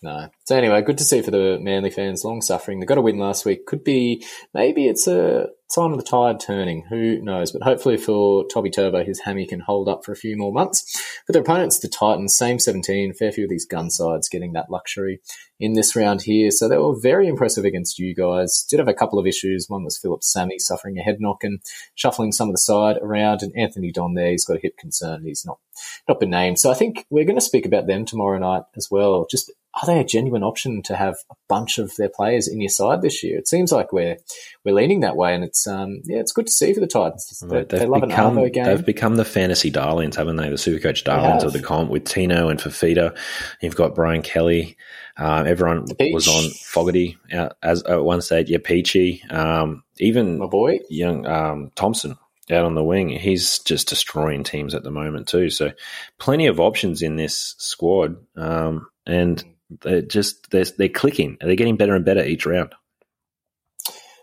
[0.01, 0.29] No.
[0.45, 2.23] So anyway, good to see for the Manly fans.
[2.23, 2.79] Long suffering.
[2.79, 3.65] They got a win last week.
[3.65, 6.83] Could be maybe it's a sign of the tide turning.
[6.89, 7.51] Who knows?
[7.51, 10.99] But hopefully for Toby Turbo, his hammy can hold up for a few more months.
[11.25, 13.13] For their opponents, the Titans, same 17.
[13.13, 15.19] Fair few of these gun sides getting that luxury
[15.59, 16.51] in this round here.
[16.51, 18.65] So they were very impressive against you guys.
[18.69, 19.65] Did have a couple of issues.
[19.67, 21.59] One was Phillip Sami suffering a head knock and
[21.95, 23.41] shuffling some of the side around.
[23.41, 25.23] And Anthony Don there, he's got a hip concern.
[25.23, 25.59] He's not
[26.07, 26.59] not been named.
[26.59, 29.25] So I think we're going to speak about them tomorrow night as well.
[29.29, 32.69] Just are they a genuine option to have a bunch of their players in your
[32.69, 33.37] side this year?
[33.37, 34.17] It seems like we're
[34.63, 37.43] we're leaning that way, and it's um yeah, it's good to see for the Titans.
[37.45, 38.65] They, They've they love become, an Arvo game.
[38.65, 40.49] They've become the fantasy darlings, haven't they?
[40.49, 43.17] The Supercoach darlings of the comp with Tino and Fifita.
[43.61, 44.77] You've got Brian Kelly.
[45.17, 48.49] Uh, everyone was on Fogarty out as at one stage.
[48.49, 49.23] Yeah, Peachy.
[49.29, 52.17] Um, even My boy, young um, Thompson
[52.51, 53.09] out on the wing.
[53.09, 55.49] He's just destroying teams at the moment too.
[55.49, 55.71] So
[56.19, 61.37] plenty of options in this squad, um, and they're just they're, they're clicking.
[61.39, 62.73] And they're getting better and better each round.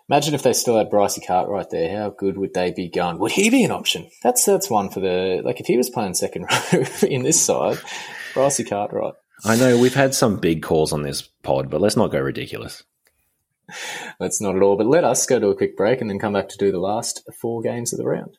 [0.09, 1.97] imagine if they still had Brycey Cartwright there.
[1.97, 3.19] How good would they be going?
[3.19, 4.09] Would he be an option?
[4.23, 7.79] That's that's one for the like if he was playing second row in this side,
[8.35, 9.15] Brycey Cartwright.
[9.45, 12.85] I know we've had some big calls on this pod, but let's not go ridiculous.
[14.21, 14.77] That's not at all.
[14.77, 16.79] But let us go to a quick break and then come back to do the
[16.79, 18.39] last four games of the round.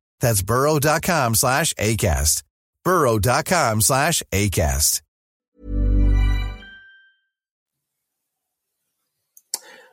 [0.21, 2.43] That's burrow.com slash ACAST.
[2.83, 5.01] burrow.com slash ACAST.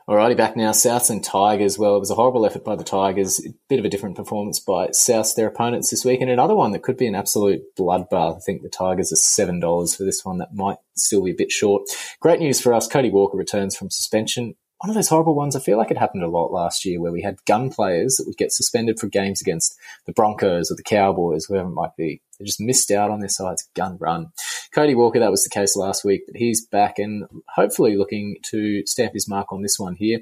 [0.09, 0.71] Alrighty, back now.
[0.71, 1.77] Souths and Tigers.
[1.77, 3.45] Well, it was a horrible effort by the Tigers.
[3.45, 6.71] A bit of a different performance by Souths, their opponents this week, and another one
[6.71, 8.37] that could be an absolute bloodbath.
[8.37, 10.39] I think the Tigers are seven dollars for this one.
[10.39, 11.83] That might still be a bit short.
[12.21, 12.87] Great news for us.
[12.87, 14.55] Cody Walker returns from suspension.
[14.81, 15.55] One of those horrible ones.
[15.55, 18.25] I feel like it happened a lot last year, where we had gun players that
[18.25, 22.21] would get suspended for games against the Broncos or the Cowboys, whoever it might be.
[22.39, 24.31] They just missed out on their side's gun run.
[24.73, 28.85] Cody Walker, that was the case last week, but he's back and hopefully looking to
[28.85, 30.19] stamp his mark on this one here.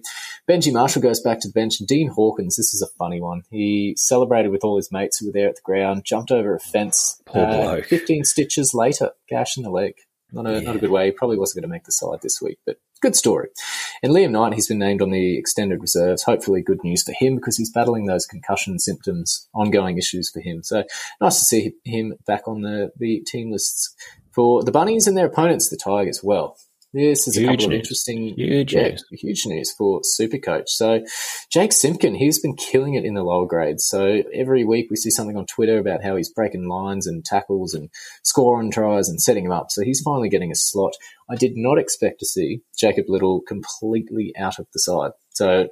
[0.50, 1.80] Benji Marshall goes back to the bench.
[1.80, 3.44] And Dean Hawkins, this is a funny one.
[3.52, 6.60] He celebrated with all his mates who were there at the ground, jumped over a
[6.60, 7.22] fence.
[7.28, 7.86] uh, Poor bloke.
[7.86, 9.94] 15 stitches later, gash in the leg.
[10.32, 11.06] Not a, not a good way.
[11.06, 13.50] He probably wasn't going to make the side this week, but good story.
[14.04, 16.24] And Liam Knight, he's been named on the extended reserves.
[16.24, 20.64] Hopefully, good news for him because he's battling those concussion symptoms, ongoing issues for him.
[20.64, 20.84] So
[21.22, 23.96] nice to see him back on the, the team lists
[24.32, 26.22] for the Bunnies and their opponents, the Tigers.
[26.24, 26.58] Well,
[26.94, 27.80] this is a Huge couple of news.
[27.80, 29.06] interesting, Huge yeah, news.
[29.12, 30.68] huge news for Supercoach.
[30.70, 31.02] So
[31.52, 33.86] Jake Simpkin, he's been killing it in the lower grades.
[33.88, 37.74] So every week we see something on Twitter about how he's breaking lines and tackles
[37.74, 37.90] and
[38.24, 39.68] scoring tries and setting him up.
[39.70, 40.94] So he's finally getting a slot.
[41.30, 45.12] I did not expect to see Jacob Liddle completely out of the side.
[45.32, 45.68] So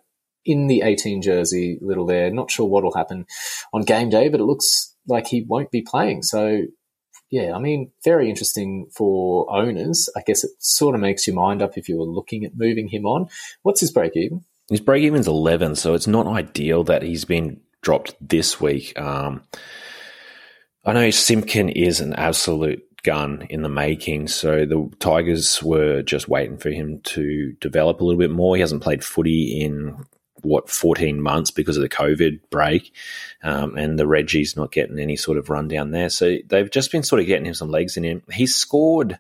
[0.46, 2.30] in the 18 jersey, Liddle there.
[2.30, 3.26] Not sure what will happen
[3.74, 6.22] on game day, but it looks like he won't be playing.
[6.24, 6.62] So
[7.36, 10.10] yeah, I mean, very interesting for owners.
[10.16, 12.88] I guess it sort of makes your mind up if you were looking at moving
[12.88, 13.28] him on.
[13.62, 14.46] What's his break even?
[14.70, 18.98] His break even's 11, so it's not ideal that he's been dropped this week.
[18.98, 19.44] Um,
[20.86, 26.30] I know Simpkin is an absolute gun in the making, so the Tigers were just
[26.30, 28.56] waiting for him to develop a little bit more.
[28.56, 30.06] He hasn't played footy in
[30.46, 32.94] what 14 months because of the COVID break,
[33.44, 36.10] um, and the Reggie's not getting any sort of run down there.
[36.10, 38.24] So they've just been sort of getting him some legs in him.
[38.32, 39.20] He scored.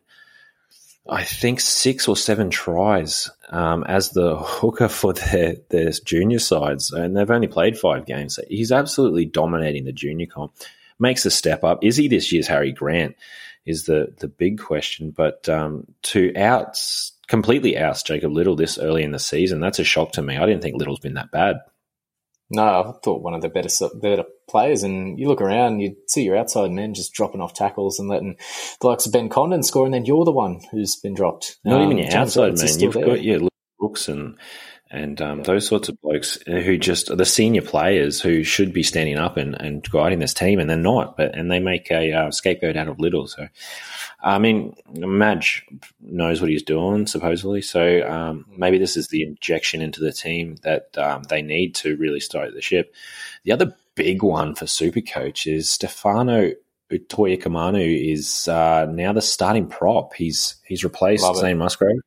[1.07, 6.91] I think six or seven tries um, as the hooker for their, their junior sides,
[6.91, 8.35] and they've only played five games.
[8.35, 10.53] So he's absolutely dominating the junior comp.
[10.97, 11.83] Makes a step up.
[11.83, 13.15] Is he this year's Harry Grant?
[13.65, 15.11] Is the the big question.
[15.11, 19.83] But um, to outs completely oust Jacob Liddle this early in the season, that's a
[19.83, 20.37] shock to me.
[20.37, 21.57] I didn't think Liddle's been that bad.
[22.51, 24.83] No, I thought one of the better better players.
[24.83, 28.37] And you look around, you see your outside men just dropping off tackles and letting
[28.81, 31.57] the likes of Ben Condon score, and then you're the one who's been dropped.
[31.65, 32.73] Not Um, even your James outside Roberts is man.
[32.73, 33.05] still You've there.
[33.05, 34.37] got your Brooks and
[34.91, 38.83] and um, those sorts of blokes who just are the senior players who should be
[38.83, 41.17] standing up and, and guiding this team, and they're not.
[41.17, 43.27] But and they make a uh, scapegoat out of Liddle.
[43.27, 43.47] So,
[44.21, 45.65] I mean, Madge
[45.99, 47.61] knows what he's doing supposedly.
[47.61, 51.97] So um, maybe this is the injection into the team that um, they need to
[51.97, 52.93] really start the ship.
[53.43, 56.51] The other big one for Supercoach is Stefano
[56.91, 60.13] Utoikamanu is uh, now the starting prop.
[60.13, 61.39] He's he's replaced Love it.
[61.39, 61.97] Zane Musgrove.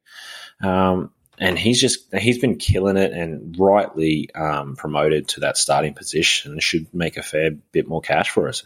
[0.62, 5.94] Um, and he's just he's been killing it and rightly um, promoted to that starting
[5.94, 6.58] position.
[6.60, 8.64] Should make a fair bit more cash for us.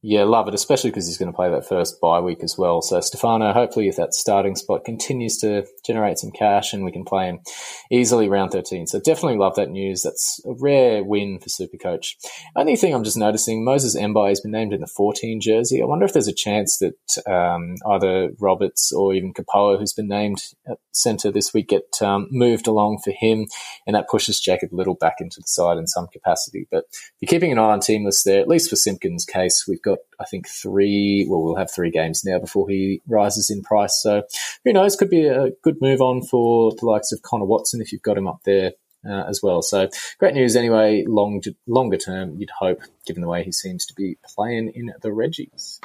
[0.00, 2.82] Yeah, love it, especially because he's going to play that first bye week as well.
[2.82, 7.04] So Stefano, hopefully, if that starting spot continues to generate some cash and we can
[7.04, 7.40] play him
[7.90, 8.86] easily round 13.
[8.86, 10.02] So definitely love that news.
[10.02, 12.14] That's a rare win for Supercoach.
[12.54, 15.82] Only thing I'm just noticing, Moses Mbye has been named in the 14 jersey.
[15.82, 20.06] I wonder if there's a chance that um, either Roberts or even Kapoa, who's been
[20.06, 23.46] named at centre this week, get um, moved along for him,
[23.86, 26.68] and that pushes Jacob Liddle back into the side in some capacity.
[26.70, 29.64] But if you're keeping an eye on team lists there, at least for Simpkin's case,
[29.66, 29.87] we've got,
[30.20, 34.00] I think, three, well, we'll have three games now before he rises in price.
[34.02, 34.22] So
[34.64, 34.96] who knows?
[34.96, 38.18] Could be a good move on for the likes of Connor Watson if you've got
[38.18, 38.72] him up there.
[39.08, 41.04] Uh, as well, so great news anyway.
[41.06, 45.10] Long, longer term, you'd hope, given the way he seems to be playing in the
[45.10, 45.78] Reggies.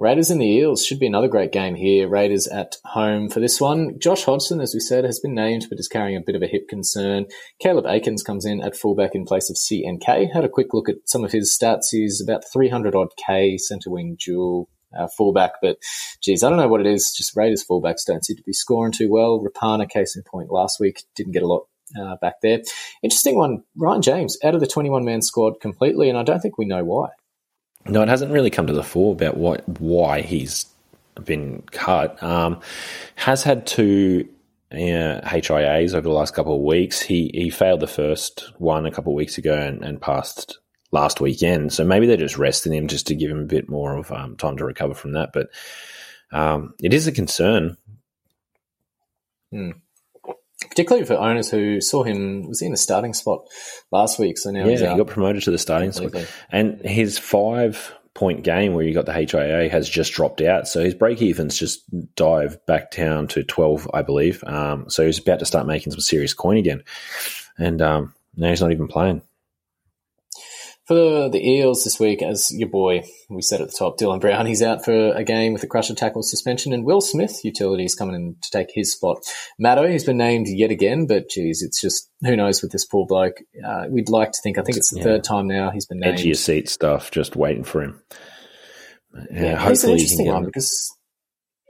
[0.00, 2.08] Raiders and the Eels should be another great game here.
[2.08, 3.98] Raiders at home for this one.
[3.98, 6.46] Josh Hodgson, as we said, has been named but is carrying a bit of a
[6.46, 7.26] hip concern.
[7.60, 10.32] Caleb Aikins comes in at fullback in place of CNK.
[10.32, 11.88] Had a quick look at some of his stats.
[11.90, 14.70] He's about 300 odd K, centre wing dual.
[14.98, 15.76] Uh, fullback, but
[16.20, 17.14] geez, I don't know what it is.
[17.16, 19.40] Just Raiders fullbacks don't seem to be scoring too well.
[19.40, 22.62] Rapana, case in point, last week didn't get a lot uh, back there.
[23.00, 26.58] Interesting one, Ryan James out of the 21 man squad completely, and I don't think
[26.58, 27.10] we know why.
[27.86, 30.66] No, it hasn't really come to the fore about what why he's
[31.24, 32.22] been cut.
[32.22, 32.60] Um,
[33.16, 34.28] has had two
[34.72, 37.00] uh, HIAs over the last couple of weeks.
[37.00, 40.58] He he failed the first one a couple of weeks ago and, and passed
[40.92, 41.72] last weekend.
[41.72, 44.36] So maybe they're just resting him just to give him a bit more of um,
[44.36, 45.30] time to recover from that.
[45.32, 45.50] But
[46.32, 47.76] um, it is a concern.
[50.70, 53.44] Particularly for owners who saw him was he in the starting spot
[53.90, 55.92] last week, so now he's Yeah, he got promoted to the starting.
[55.92, 56.26] Completely.
[56.50, 60.68] And his five point game where you got the HIA has just dropped out.
[60.68, 64.42] So his break evens just dive back down to 12, I believe.
[64.44, 66.82] Um, so he's about to start making some serious coin again.
[67.58, 69.22] And um, now he's not even playing.
[70.90, 74.44] For the Eels this week, as your boy, we said at the top, Dylan Brown,
[74.44, 78.16] he's out for a game with a crusher tackle suspension, and Will Smith, utilities, coming
[78.16, 79.18] in to take his spot.
[79.56, 83.06] Matto, he's been named yet again, but geez, it's just, who knows with this poor
[83.06, 83.36] bloke.
[83.64, 85.04] Uh, we'd like to think, I think it's the Yeah.
[85.04, 86.14] third time now he's been named.
[86.14, 88.02] Edge of your seat stuff, just waiting for him.
[89.14, 90.96] Yeah, Yeah, he's an hopefully he can interesting get one because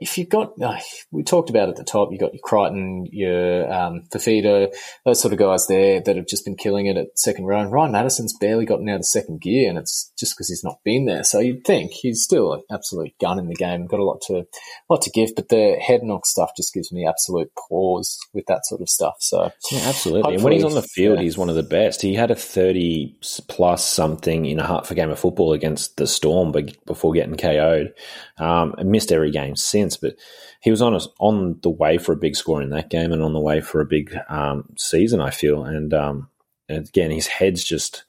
[0.01, 0.79] if you've got, uh,
[1.11, 4.73] we talked about at the top, you've got your Crichton, your um, Fifita,
[5.05, 7.59] those sort of guys there that have just been killing it at second row.
[7.59, 10.79] And Ryan Matterson's barely gotten out of second gear, and it's just because he's not
[10.83, 11.23] been there.
[11.23, 14.47] So you'd think he's still an absolute gun in the game, got a lot to,
[14.89, 15.35] lot to give.
[15.35, 19.17] But the head knock stuff just gives me absolute pause with that sort of stuff.
[19.19, 20.33] So Yeah, absolutely.
[20.33, 21.23] And when he's on the field, yeah.
[21.23, 22.01] he's one of the best.
[22.01, 23.15] He had a 30
[23.47, 27.37] plus something in a heart for game of football against the Storm be- before getting
[27.37, 27.93] KO'd.
[28.37, 30.15] Um, missed every game since, but
[30.61, 33.21] he was on us on the way for a big score in that game and
[33.23, 35.63] on the way for a big um, season, I feel.
[35.63, 36.29] And, um,
[36.69, 38.03] and again, his head's just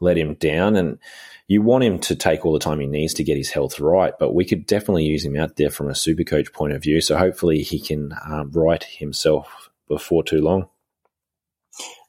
[0.00, 0.76] let him down.
[0.76, 0.98] And
[1.48, 4.12] you want him to take all the time he needs to get his health right,
[4.18, 7.00] but we could definitely use him out there from a super coach point of view.
[7.00, 10.68] So hopefully he can um, right himself before too long.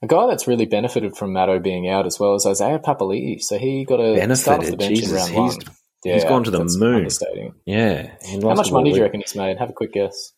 [0.02, 3.40] a guy that's really benefited from Matto being out as well is Isaiah Papali'i.
[3.42, 6.14] So he got a start off the Benefited, bench Jesus, in round he's- one.
[6.14, 7.08] he's gone to the moon.
[7.64, 8.10] Yeah.
[8.42, 9.58] How much money do you reckon he's made?
[9.58, 10.32] Have a quick guess.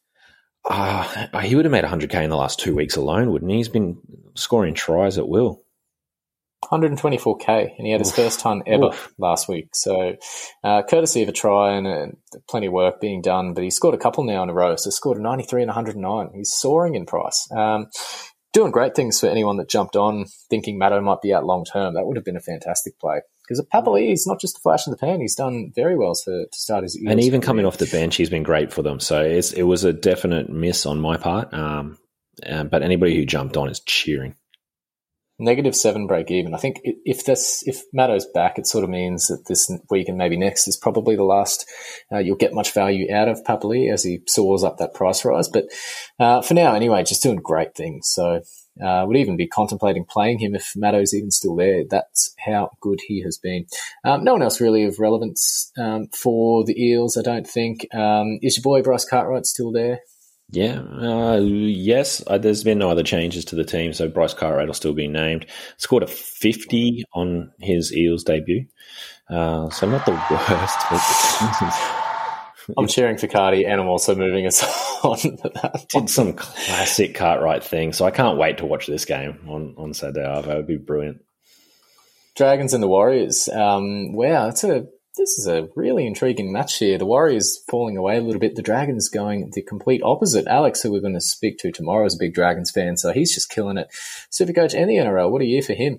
[0.68, 3.57] Uh, he would have made 100k in the last two weeks alone, wouldn't he?
[3.57, 3.98] He's been
[4.35, 5.62] scoring tries at will.
[6.64, 9.12] 124k, and he had his first ton ever Oof.
[9.18, 9.70] last week.
[9.75, 10.14] So,
[10.62, 12.07] uh, courtesy of a try and uh,
[12.48, 14.77] plenty of work being done, but he scored a couple now in a row.
[14.77, 16.31] So, scored a 93 and 109.
[16.35, 17.48] He's soaring in price.
[17.51, 17.88] Um,
[18.53, 21.94] doing great things for anyone that jumped on thinking Matto might be out long term.
[21.94, 23.22] That would have been a fantastic play.
[23.42, 25.20] Because Papali is not just a flash in the pan.
[25.20, 27.46] He's done very well to, to start his And even career.
[27.46, 29.01] coming off the bench, he's been great for them.
[29.01, 31.53] So it's, it was a definite miss on my part.
[31.53, 31.99] Um,
[32.49, 34.36] uh, but anybody who jumped on is cheering.
[35.38, 36.55] negative seven break even.
[36.55, 40.16] I think if this if Matto's back, it sort of means that this week and
[40.16, 41.68] maybe next is probably the last
[42.12, 45.49] uh, you'll get much value out of Papali as he soars up that price rise.
[45.49, 45.64] But
[46.20, 48.09] uh, for now, anyway, just doing great things.
[48.11, 48.43] So.
[48.81, 51.85] Uh, would even be contemplating playing him if Matto's even still there.
[51.89, 53.66] That's how good he has been.
[54.05, 57.87] Um, no one else really of relevance um, for the Eels, I don't think.
[57.95, 60.01] Um, is your boy Bryce Cartwright still there?
[60.51, 62.23] Yeah, uh, yes.
[62.27, 65.09] Uh, there's been no other changes to the team, so Bryce Cartwright will still be
[65.09, 65.47] named.
[65.79, 68.66] Scored a 50 on his Eels debut,
[69.31, 71.99] uh, so not the worst.
[72.78, 74.62] I'm cheering for Cardi, and I'm also moving us
[75.04, 75.38] on.
[75.90, 79.94] did some classic Cartwright thing, so I can't wait to watch this game on on
[79.94, 80.26] Saturday.
[80.26, 80.48] Arvo.
[80.48, 81.22] It would be brilliant.
[82.36, 83.48] Dragons and the Warriors.
[83.48, 84.86] Um, wow, it's a
[85.16, 86.96] this is a really intriguing match here.
[86.96, 88.54] The Warriors falling away a little bit.
[88.54, 90.46] The Dragons going the complete opposite.
[90.46, 93.34] Alex, who we're going to speak to tomorrow, is a big Dragons fan, so he's
[93.34, 93.88] just killing it.
[94.30, 95.98] Supercoach and the NRL, what a year for him.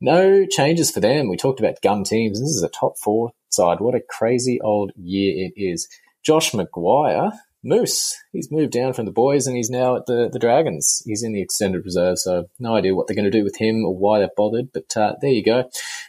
[0.00, 1.28] No changes for them.
[1.28, 2.40] We talked about gun teams.
[2.40, 3.80] This is a top four side.
[3.80, 5.86] What a crazy old year it is.
[6.24, 10.38] Josh McGuire, Moose, he's moved down from the boys and he's now at the, the
[10.38, 11.02] Dragons.
[11.04, 13.84] He's in the extended reserve, so no idea what they're going to do with him
[13.84, 15.68] or why they've bothered, but uh, there you go.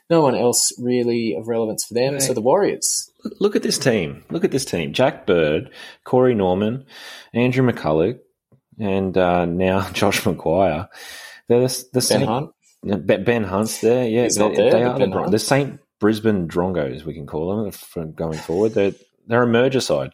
[0.09, 2.19] No one else really of relevance for them.
[2.19, 3.09] So the Warriors,
[3.39, 4.23] Look at this team.
[4.29, 4.93] Look at this team.
[4.93, 5.71] Jack Bird,
[6.03, 6.85] Corey Norman,
[7.33, 8.19] Andrew McCullough,
[8.79, 10.87] and uh, now Josh McGuire.
[11.47, 12.27] They're the, the Ben same.
[12.27, 12.51] Hunt.
[13.07, 14.07] Ben Hunt's there.
[14.07, 15.31] Yeah, He's they, not there, they are the, Hunt.
[15.31, 17.03] the Saint Brisbane Drongos.
[17.03, 18.73] We can call them from going forward.
[18.73, 18.93] They're
[19.27, 20.13] they're a merger side.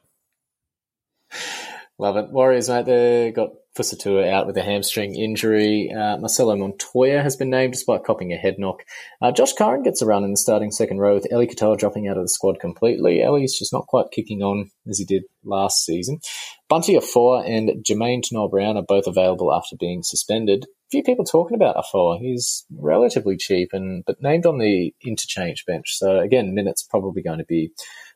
[1.98, 2.32] Love it.
[2.32, 5.92] Warriors, mate, they got Fusitua out with a hamstring injury.
[5.92, 8.84] Uh, Marcelo Montoya has been named despite copping a head knock.
[9.22, 12.08] Uh, Josh Curran gets a run in the starting second row with Ellie Katoa dropping
[12.08, 13.22] out of the squad completely.
[13.22, 16.20] Ellie's just not quite kicking on as he did last season.
[16.68, 20.66] Bunty Afoa and Jamayne Taunoa-Brown are both available after being suspended.
[20.90, 22.20] few people talking about Afoa.
[22.20, 25.98] He's relatively cheap and but named on the interchange bench.
[25.98, 27.72] So again, minutes probably going to be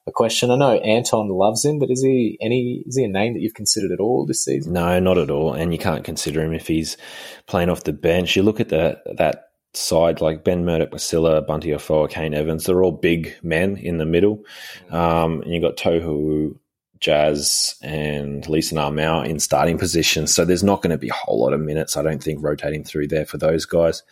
[0.07, 0.51] a question.
[0.51, 3.53] I know Anton loves him, but is he any is he a name that you've
[3.53, 4.73] considered at all this season?
[4.73, 5.53] No, not at all.
[5.53, 6.97] And you can't consider him if he's
[7.47, 8.35] playing off the bench.
[8.35, 12.65] You look at the that side like Ben Murdoch-Masila, Bunty Afoa, Kane Evans.
[12.65, 14.43] They're all big men in the middle.
[14.89, 16.57] Um, and you have got Tohu,
[16.99, 20.33] Jazz, and Lisa Armau in starting positions.
[20.33, 21.97] So there's not going to be a whole lot of minutes.
[21.97, 24.03] I don't think rotating through there for those guys.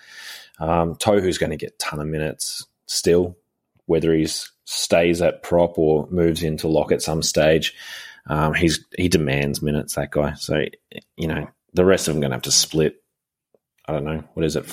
[0.60, 3.38] Um, Tohu's going to get ton of minutes still,
[3.86, 7.74] whether he's stays at prop or moves into lock at some stage.
[8.28, 9.96] Um, he's he demands minutes.
[9.96, 10.34] That guy.
[10.34, 10.64] So
[11.18, 13.02] you know the rest of them going to have to split.
[13.88, 14.66] I don't know what is it.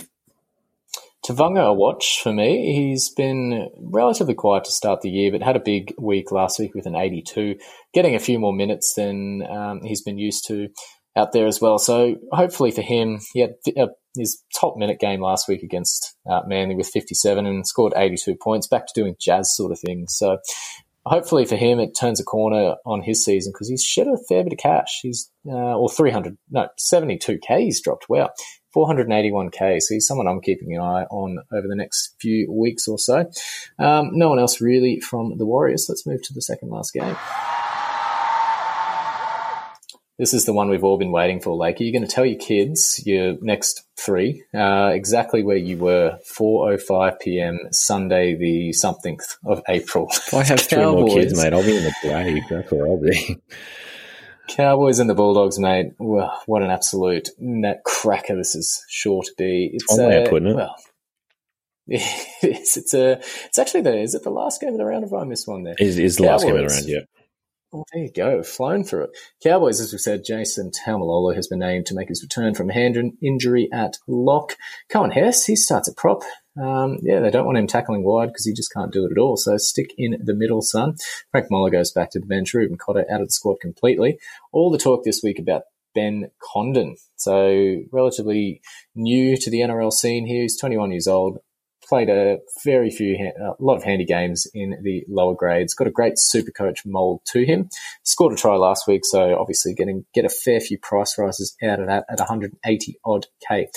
[1.25, 2.75] Tevaga a watch for me.
[2.75, 6.75] He's been relatively quiet to start the year, but had a big week last week
[6.75, 7.57] with an 82,
[7.93, 10.69] getting a few more minutes than um, he's been used to
[11.17, 11.79] out there as well.
[11.79, 16.41] So hopefully for him, he had uh, his top minute game last week against uh,
[16.47, 20.17] Manly with 57 and scored 82 points, back to doing jazz sort of things.
[20.17, 20.39] So
[21.07, 24.45] hopefully for him, it turns a corner on his season because he's shed a fair
[24.45, 25.01] bit of cash.
[25.03, 28.09] He's uh, or 300, no, 72k he's dropped.
[28.09, 28.31] Wow.
[28.77, 29.81] 481k.
[29.81, 33.29] So he's someone I'm keeping an eye on over the next few weeks or so.
[33.79, 35.87] Um, no one else really from the Warriors.
[35.89, 37.17] Let's move to the second last game.
[40.21, 41.81] This is the one we've all been waiting for, Lake.
[41.81, 46.19] Are you going to tell your kids your next three uh, exactly where you were
[46.39, 47.59] 4:05 p.m.
[47.71, 50.09] Sunday, the something of April?
[50.11, 52.43] If I have three more kids, mate, I'll be in the grave.
[52.51, 53.39] That's where I'll be.
[54.49, 55.95] Cowboys and the Bulldogs, mate.
[55.99, 59.71] Well, what an absolute net cracker this is sure to be.
[59.73, 60.55] It's One way of uh, putting it.
[60.55, 60.77] Well,
[61.87, 63.13] it's it's a
[63.47, 65.03] it's actually the is it the last game of the round?
[65.03, 65.77] If I missed one there?
[65.79, 66.87] Is is the last game of the round?
[66.87, 67.01] Yeah.
[67.73, 69.11] Well, there you go, flown through it.
[69.45, 72.97] Cowboys, as we said, Jason Taumalolo has been named to make his return from hand
[73.23, 74.57] injury at lock.
[74.93, 76.23] Coen Hess, he starts at prop.
[76.61, 79.21] Um, yeah, they don't want him tackling wide because he just can't do it at
[79.21, 79.37] all.
[79.37, 80.97] So stick in the middle, son.
[81.31, 82.53] Frank Muller goes back to the bench.
[82.53, 84.19] Reuben Cotter out of the squad completely.
[84.53, 85.63] All the talk this week about
[85.95, 86.97] Ben Condon.
[87.15, 88.63] So relatively
[88.97, 90.43] new to the NRL scene here.
[90.43, 91.39] He's 21 years old
[91.91, 95.75] played a very few, a lot of handy games in the lower grades.
[95.75, 97.69] Got a great super coach mold to him.
[98.05, 101.81] Scored a try last week, so obviously getting get a fair few price rises out
[101.81, 103.69] of that at 180 odd k.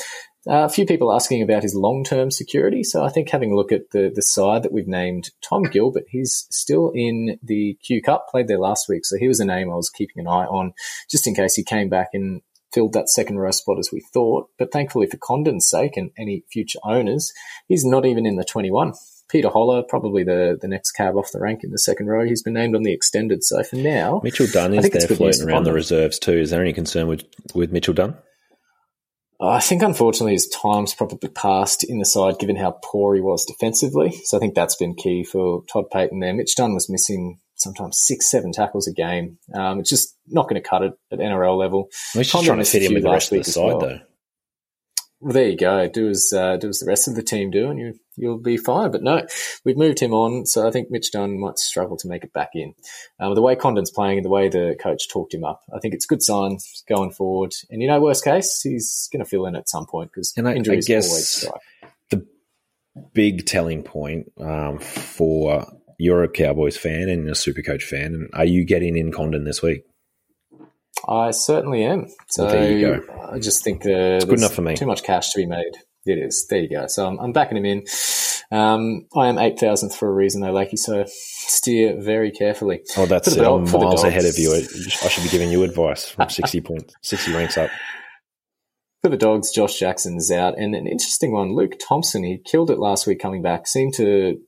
[0.46, 2.84] Uh, a few people asking about his long term security.
[2.84, 6.04] So I think having a look at the the side that we've named Tom Gilbert,
[6.10, 9.72] he's still in the Q Cup, played there last week, so he was a name
[9.72, 10.74] I was keeping an eye on
[11.10, 12.42] just in case he came back and
[12.74, 14.48] filled that second row spot as we thought.
[14.58, 17.32] But thankfully for Condon's sake and any future owners,
[17.68, 18.94] he's not even in the 21.
[19.30, 22.26] Peter Hola, probably the, the next cab off the rank in the second row.
[22.26, 23.44] He's been named on the extended.
[23.44, 26.34] So for now, Mitchell Dunn is there floating around the reserves too.
[26.34, 27.24] Is there any concern with,
[27.56, 28.16] with Mitchell Dunn?
[29.42, 33.46] I think unfortunately his time's probably passed in the side given how poor he was
[33.46, 34.12] defensively.
[34.24, 36.34] So I think that's been key for Todd Payten there.
[36.34, 39.38] Mitch Dunn was missing sometimes six, seven tackles a game.
[39.54, 41.90] Um, it's just not going to cut it at NRL level.
[42.16, 43.80] We're just trying to fit in with the rest of the side well.
[43.80, 44.00] though.
[45.20, 45.88] Well, there you go.
[45.88, 48.58] Do as uh, do as the rest of the team do, and you you'll be
[48.58, 48.92] fine.
[48.92, 49.26] But no,
[49.64, 52.50] we've moved him on, so I think Mitch Dunn might struggle to make it back
[52.56, 52.74] in.
[53.22, 55.94] Um, the way Condon's playing and the way the coach talked him up, I think
[55.94, 57.54] it's good signs going forward.
[57.70, 60.46] And you know, worst case, he's going to fill in at some point because And
[60.46, 61.54] I- I injuries always strike.
[62.10, 62.28] the
[63.14, 65.66] big telling point um, for
[66.04, 69.62] you're a Cowboys fan and a Supercoach fan, and are you getting in Condon this
[69.62, 69.84] week?
[71.08, 72.08] I certainly am.
[72.30, 73.30] So Well, there you go.
[73.32, 74.76] I just think uh, there's good enough for me.
[74.76, 75.72] Too much cash to be made.
[76.06, 76.46] It is.
[76.50, 76.88] There you go.
[76.88, 77.86] So I'm, I'm backing him in.
[78.52, 80.78] Um, I am eight thousandth for a reason though, Lakey.
[80.78, 82.82] So steer very carefully.
[82.98, 83.44] Oh, that's it.
[83.44, 84.54] I'm miles ahead of you.
[84.54, 87.70] I should be giving you advice from 60 points, 60 ranks up.
[89.04, 90.58] For the dogs, Josh Jackson is out.
[90.58, 94.40] And an interesting one, Luke Thompson, he killed it last week coming back, seemed to,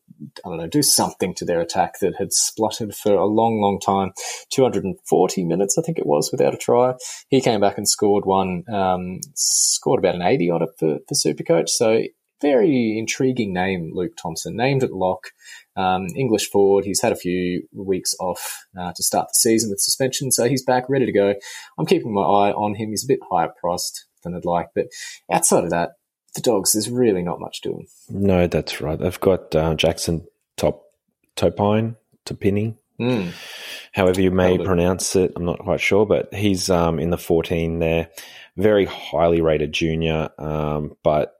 [0.45, 3.81] I don't know, do something to their attack that had spluttered for a long, long
[3.81, 4.13] time.
[4.53, 6.93] 240 minutes, I think it was, without a try.
[7.27, 11.15] He came back and scored one, um, scored about an 80 on it for, for
[11.15, 11.67] Supercoach.
[11.67, 12.03] So
[12.41, 15.31] very intriguing name, Luke Thompson, named at lock.
[15.75, 16.85] Um, English forward.
[16.85, 20.63] He's had a few weeks off uh, to start the season with suspension, so he's
[20.63, 21.33] back, ready to go.
[21.77, 22.91] I'm keeping my eye on him.
[22.91, 24.87] He's a bit higher priced than I'd like, but
[25.31, 25.91] outside of that,
[26.35, 27.87] the dogs, there's really not much doing.
[28.09, 28.99] No, that's right.
[28.99, 30.83] They've got uh, Jackson Top
[31.37, 31.95] Topine,
[32.25, 33.33] Topini, Mm.
[33.91, 35.33] however you may That'll pronounce it.
[35.35, 38.09] I'm not quite sure, but he's um, in the 14 there.
[38.55, 41.33] Very highly rated junior, um, but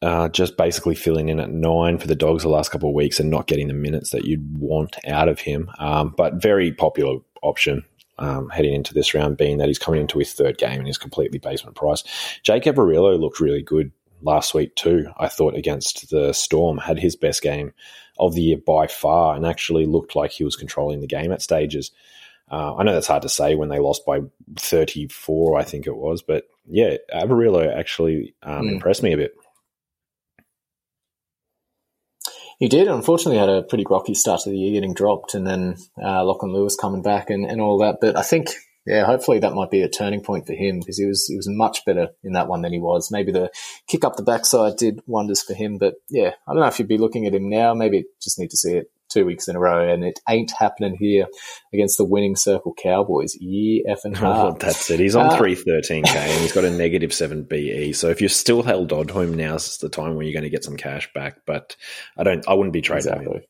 [0.00, 3.20] uh, just basically filling in at nine for the dogs the last couple of weeks
[3.20, 5.70] and not getting the minutes that you'd want out of him.
[5.78, 7.84] Um, but very popular option.
[8.16, 10.98] Um, heading into this round, being that he's coming into his third game and he's
[10.98, 12.04] completely basement price.
[12.44, 13.90] Jake Averillo looked really good
[14.22, 15.08] last week too.
[15.18, 17.72] I thought against the Storm had his best game
[18.20, 21.42] of the year by far, and actually looked like he was controlling the game at
[21.42, 21.90] stages.
[22.50, 24.20] Uh, I know that's hard to say when they lost by
[24.56, 28.72] 34, I think it was, but yeah, Averillo actually um, Mm.
[28.74, 29.34] impressed me a bit.
[32.58, 32.88] He did.
[32.88, 36.52] Unfortunately, had a pretty rocky start to the year, getting dropped, and then uh, Lachlan
[36.52, 37.98] Lewis coming back and, and all that.
[38.00, 38.48] But I think,
[38.86, 41.48] yeah, hopefully that might be a turning point for him because he was he was
[41.48, 43.10] much better in that one than he was.
[43.10, 43.50] Maybe the
[43.88, 45.78] kick up the backside did wonders for him.
[45.78, 47.74] But yeah, I don't know if you'd be looking at him now.
[47.74, 50.96] Maybe just need to see it two weeks in a row, and it ain't happening
[50.98, 51.26] here
[51.72, 53.34] against the winning circle Cowboys.
[53.88, 55.00] F and Oh, that's it.
[55.00, 57.92] He's on Uh, 313k and he's got a negative 7 BE.
[57.94, 60.50] So if you're still held on to him, now's the time where you're going to
[60.50, 61.38] get some cash back.
[61.46, 61.76] But
[62.16, 62.46] I don't.
[62.48, 63.42] I wouldn't be trading him.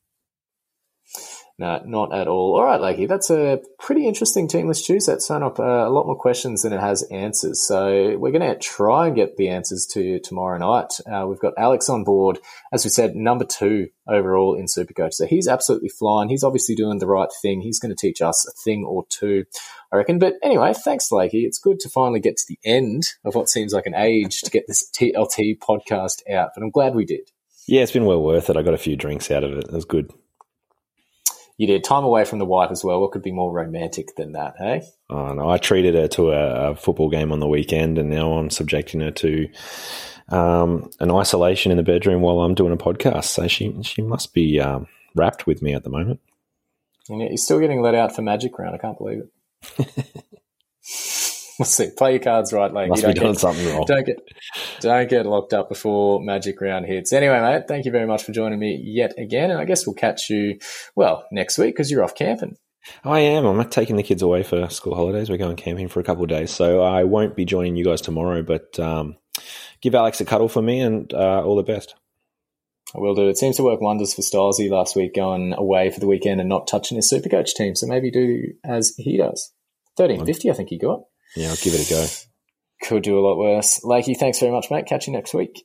[1.57, 2.57] No, not at all.
[2.57, 4.67] All right, Lakey, that's a pretty interesting team.
[4.67, 5.23] Let's choose that.
[5.23, 7.65] Sign up uh, a lot more questions than it has answers.
[7.65, 10.99] So we're going to try and get the answers to tomorrow night.
[11.07, 12.41] Uh, we've got Alex on board,
[12.73, 15.15] as we said, number two overall in Supercoach.
[15.15, 16.29] So he's absolutely flying.
[16.29, 17.61] He's obviously doing the right thing.
[17.61, 19.45] He's going to teach us a thing or two,
[19.93, 20.19] I reckon.
[20.19, 21.45] But anyway, thanks, Lakey.
[21.45, 24.51] It's good to finally get to the end of what seems like an age to
[24.51, 27.31] get this TLT podcast out, but I'm glad we did.
[27.69, 28.57] Yeah, it's been well worth it.
[28.57, 29.65] I got a few drinks out of it.
[29.65, 30.11] It was good.
[31.57, 33.01] You did time away from the wife as well.
[33.01, 34.83] What could be more romantic than that, hey?
[35.09, 38.33] Oh, no, I treated her to a, a football game on the weekend, and now
[38.33, 39.49] I'm subjecting her to
[40.31, 43.27] um, an isolation in the bedroom while I'm doing a podcast.
[43.27, 46.21] So she she must be um, wrapped with me at the moment.
[47.09, 48.75] And yet you're still getting let out for Magic Round.
[48.75, 49.23] I can't believe
[49.79, 50.25] it.
[51.59, 51.91] we'll see.
[51.97, 53.85] Play your cards right, like Must you be don't doing get, something wrong.
[53.87, 54.17] don't get
[54.81, 57.13] don't get locked up before Magic Round hits.
[57.13, 59.95] Anyway, mate, thank you very much for joining me yet again, and I guess we'll
[59.95, 60.59] catch you
[60.97, 62.57] well next week because you're off camping.
[63.03, 63.47] I am.
[63.47, 65.31] I'm taking the kids away for school holidays.
[65.31, 68.01] We're going camping for a couple of days, so I won't be joining you guys
[68.01, 68.43] tomorrow.
[68.43, 69.17] But um,
[69.81, 71.95] give Alex a cuddle for me, and uh, all the best.
[72.95, 73.29] I will do.
[73.29, 76.49] It seems to work wonders for Stylesy last week going away for the weekend and
[76.49, 77.75] not touching his Supercoach team.
[77.75, 79.53] So maybe do as he does.
[79.97, 81.05] Thirteen fifty, I think he got.
[81.37, 82.07] Yeah, I'll give it a go.
[82.83, 83.81] Could do a lot worse.
[83.85, 84.87] Lakey, thanks very much, mate.
[84.87, 85.65] Catch you next week.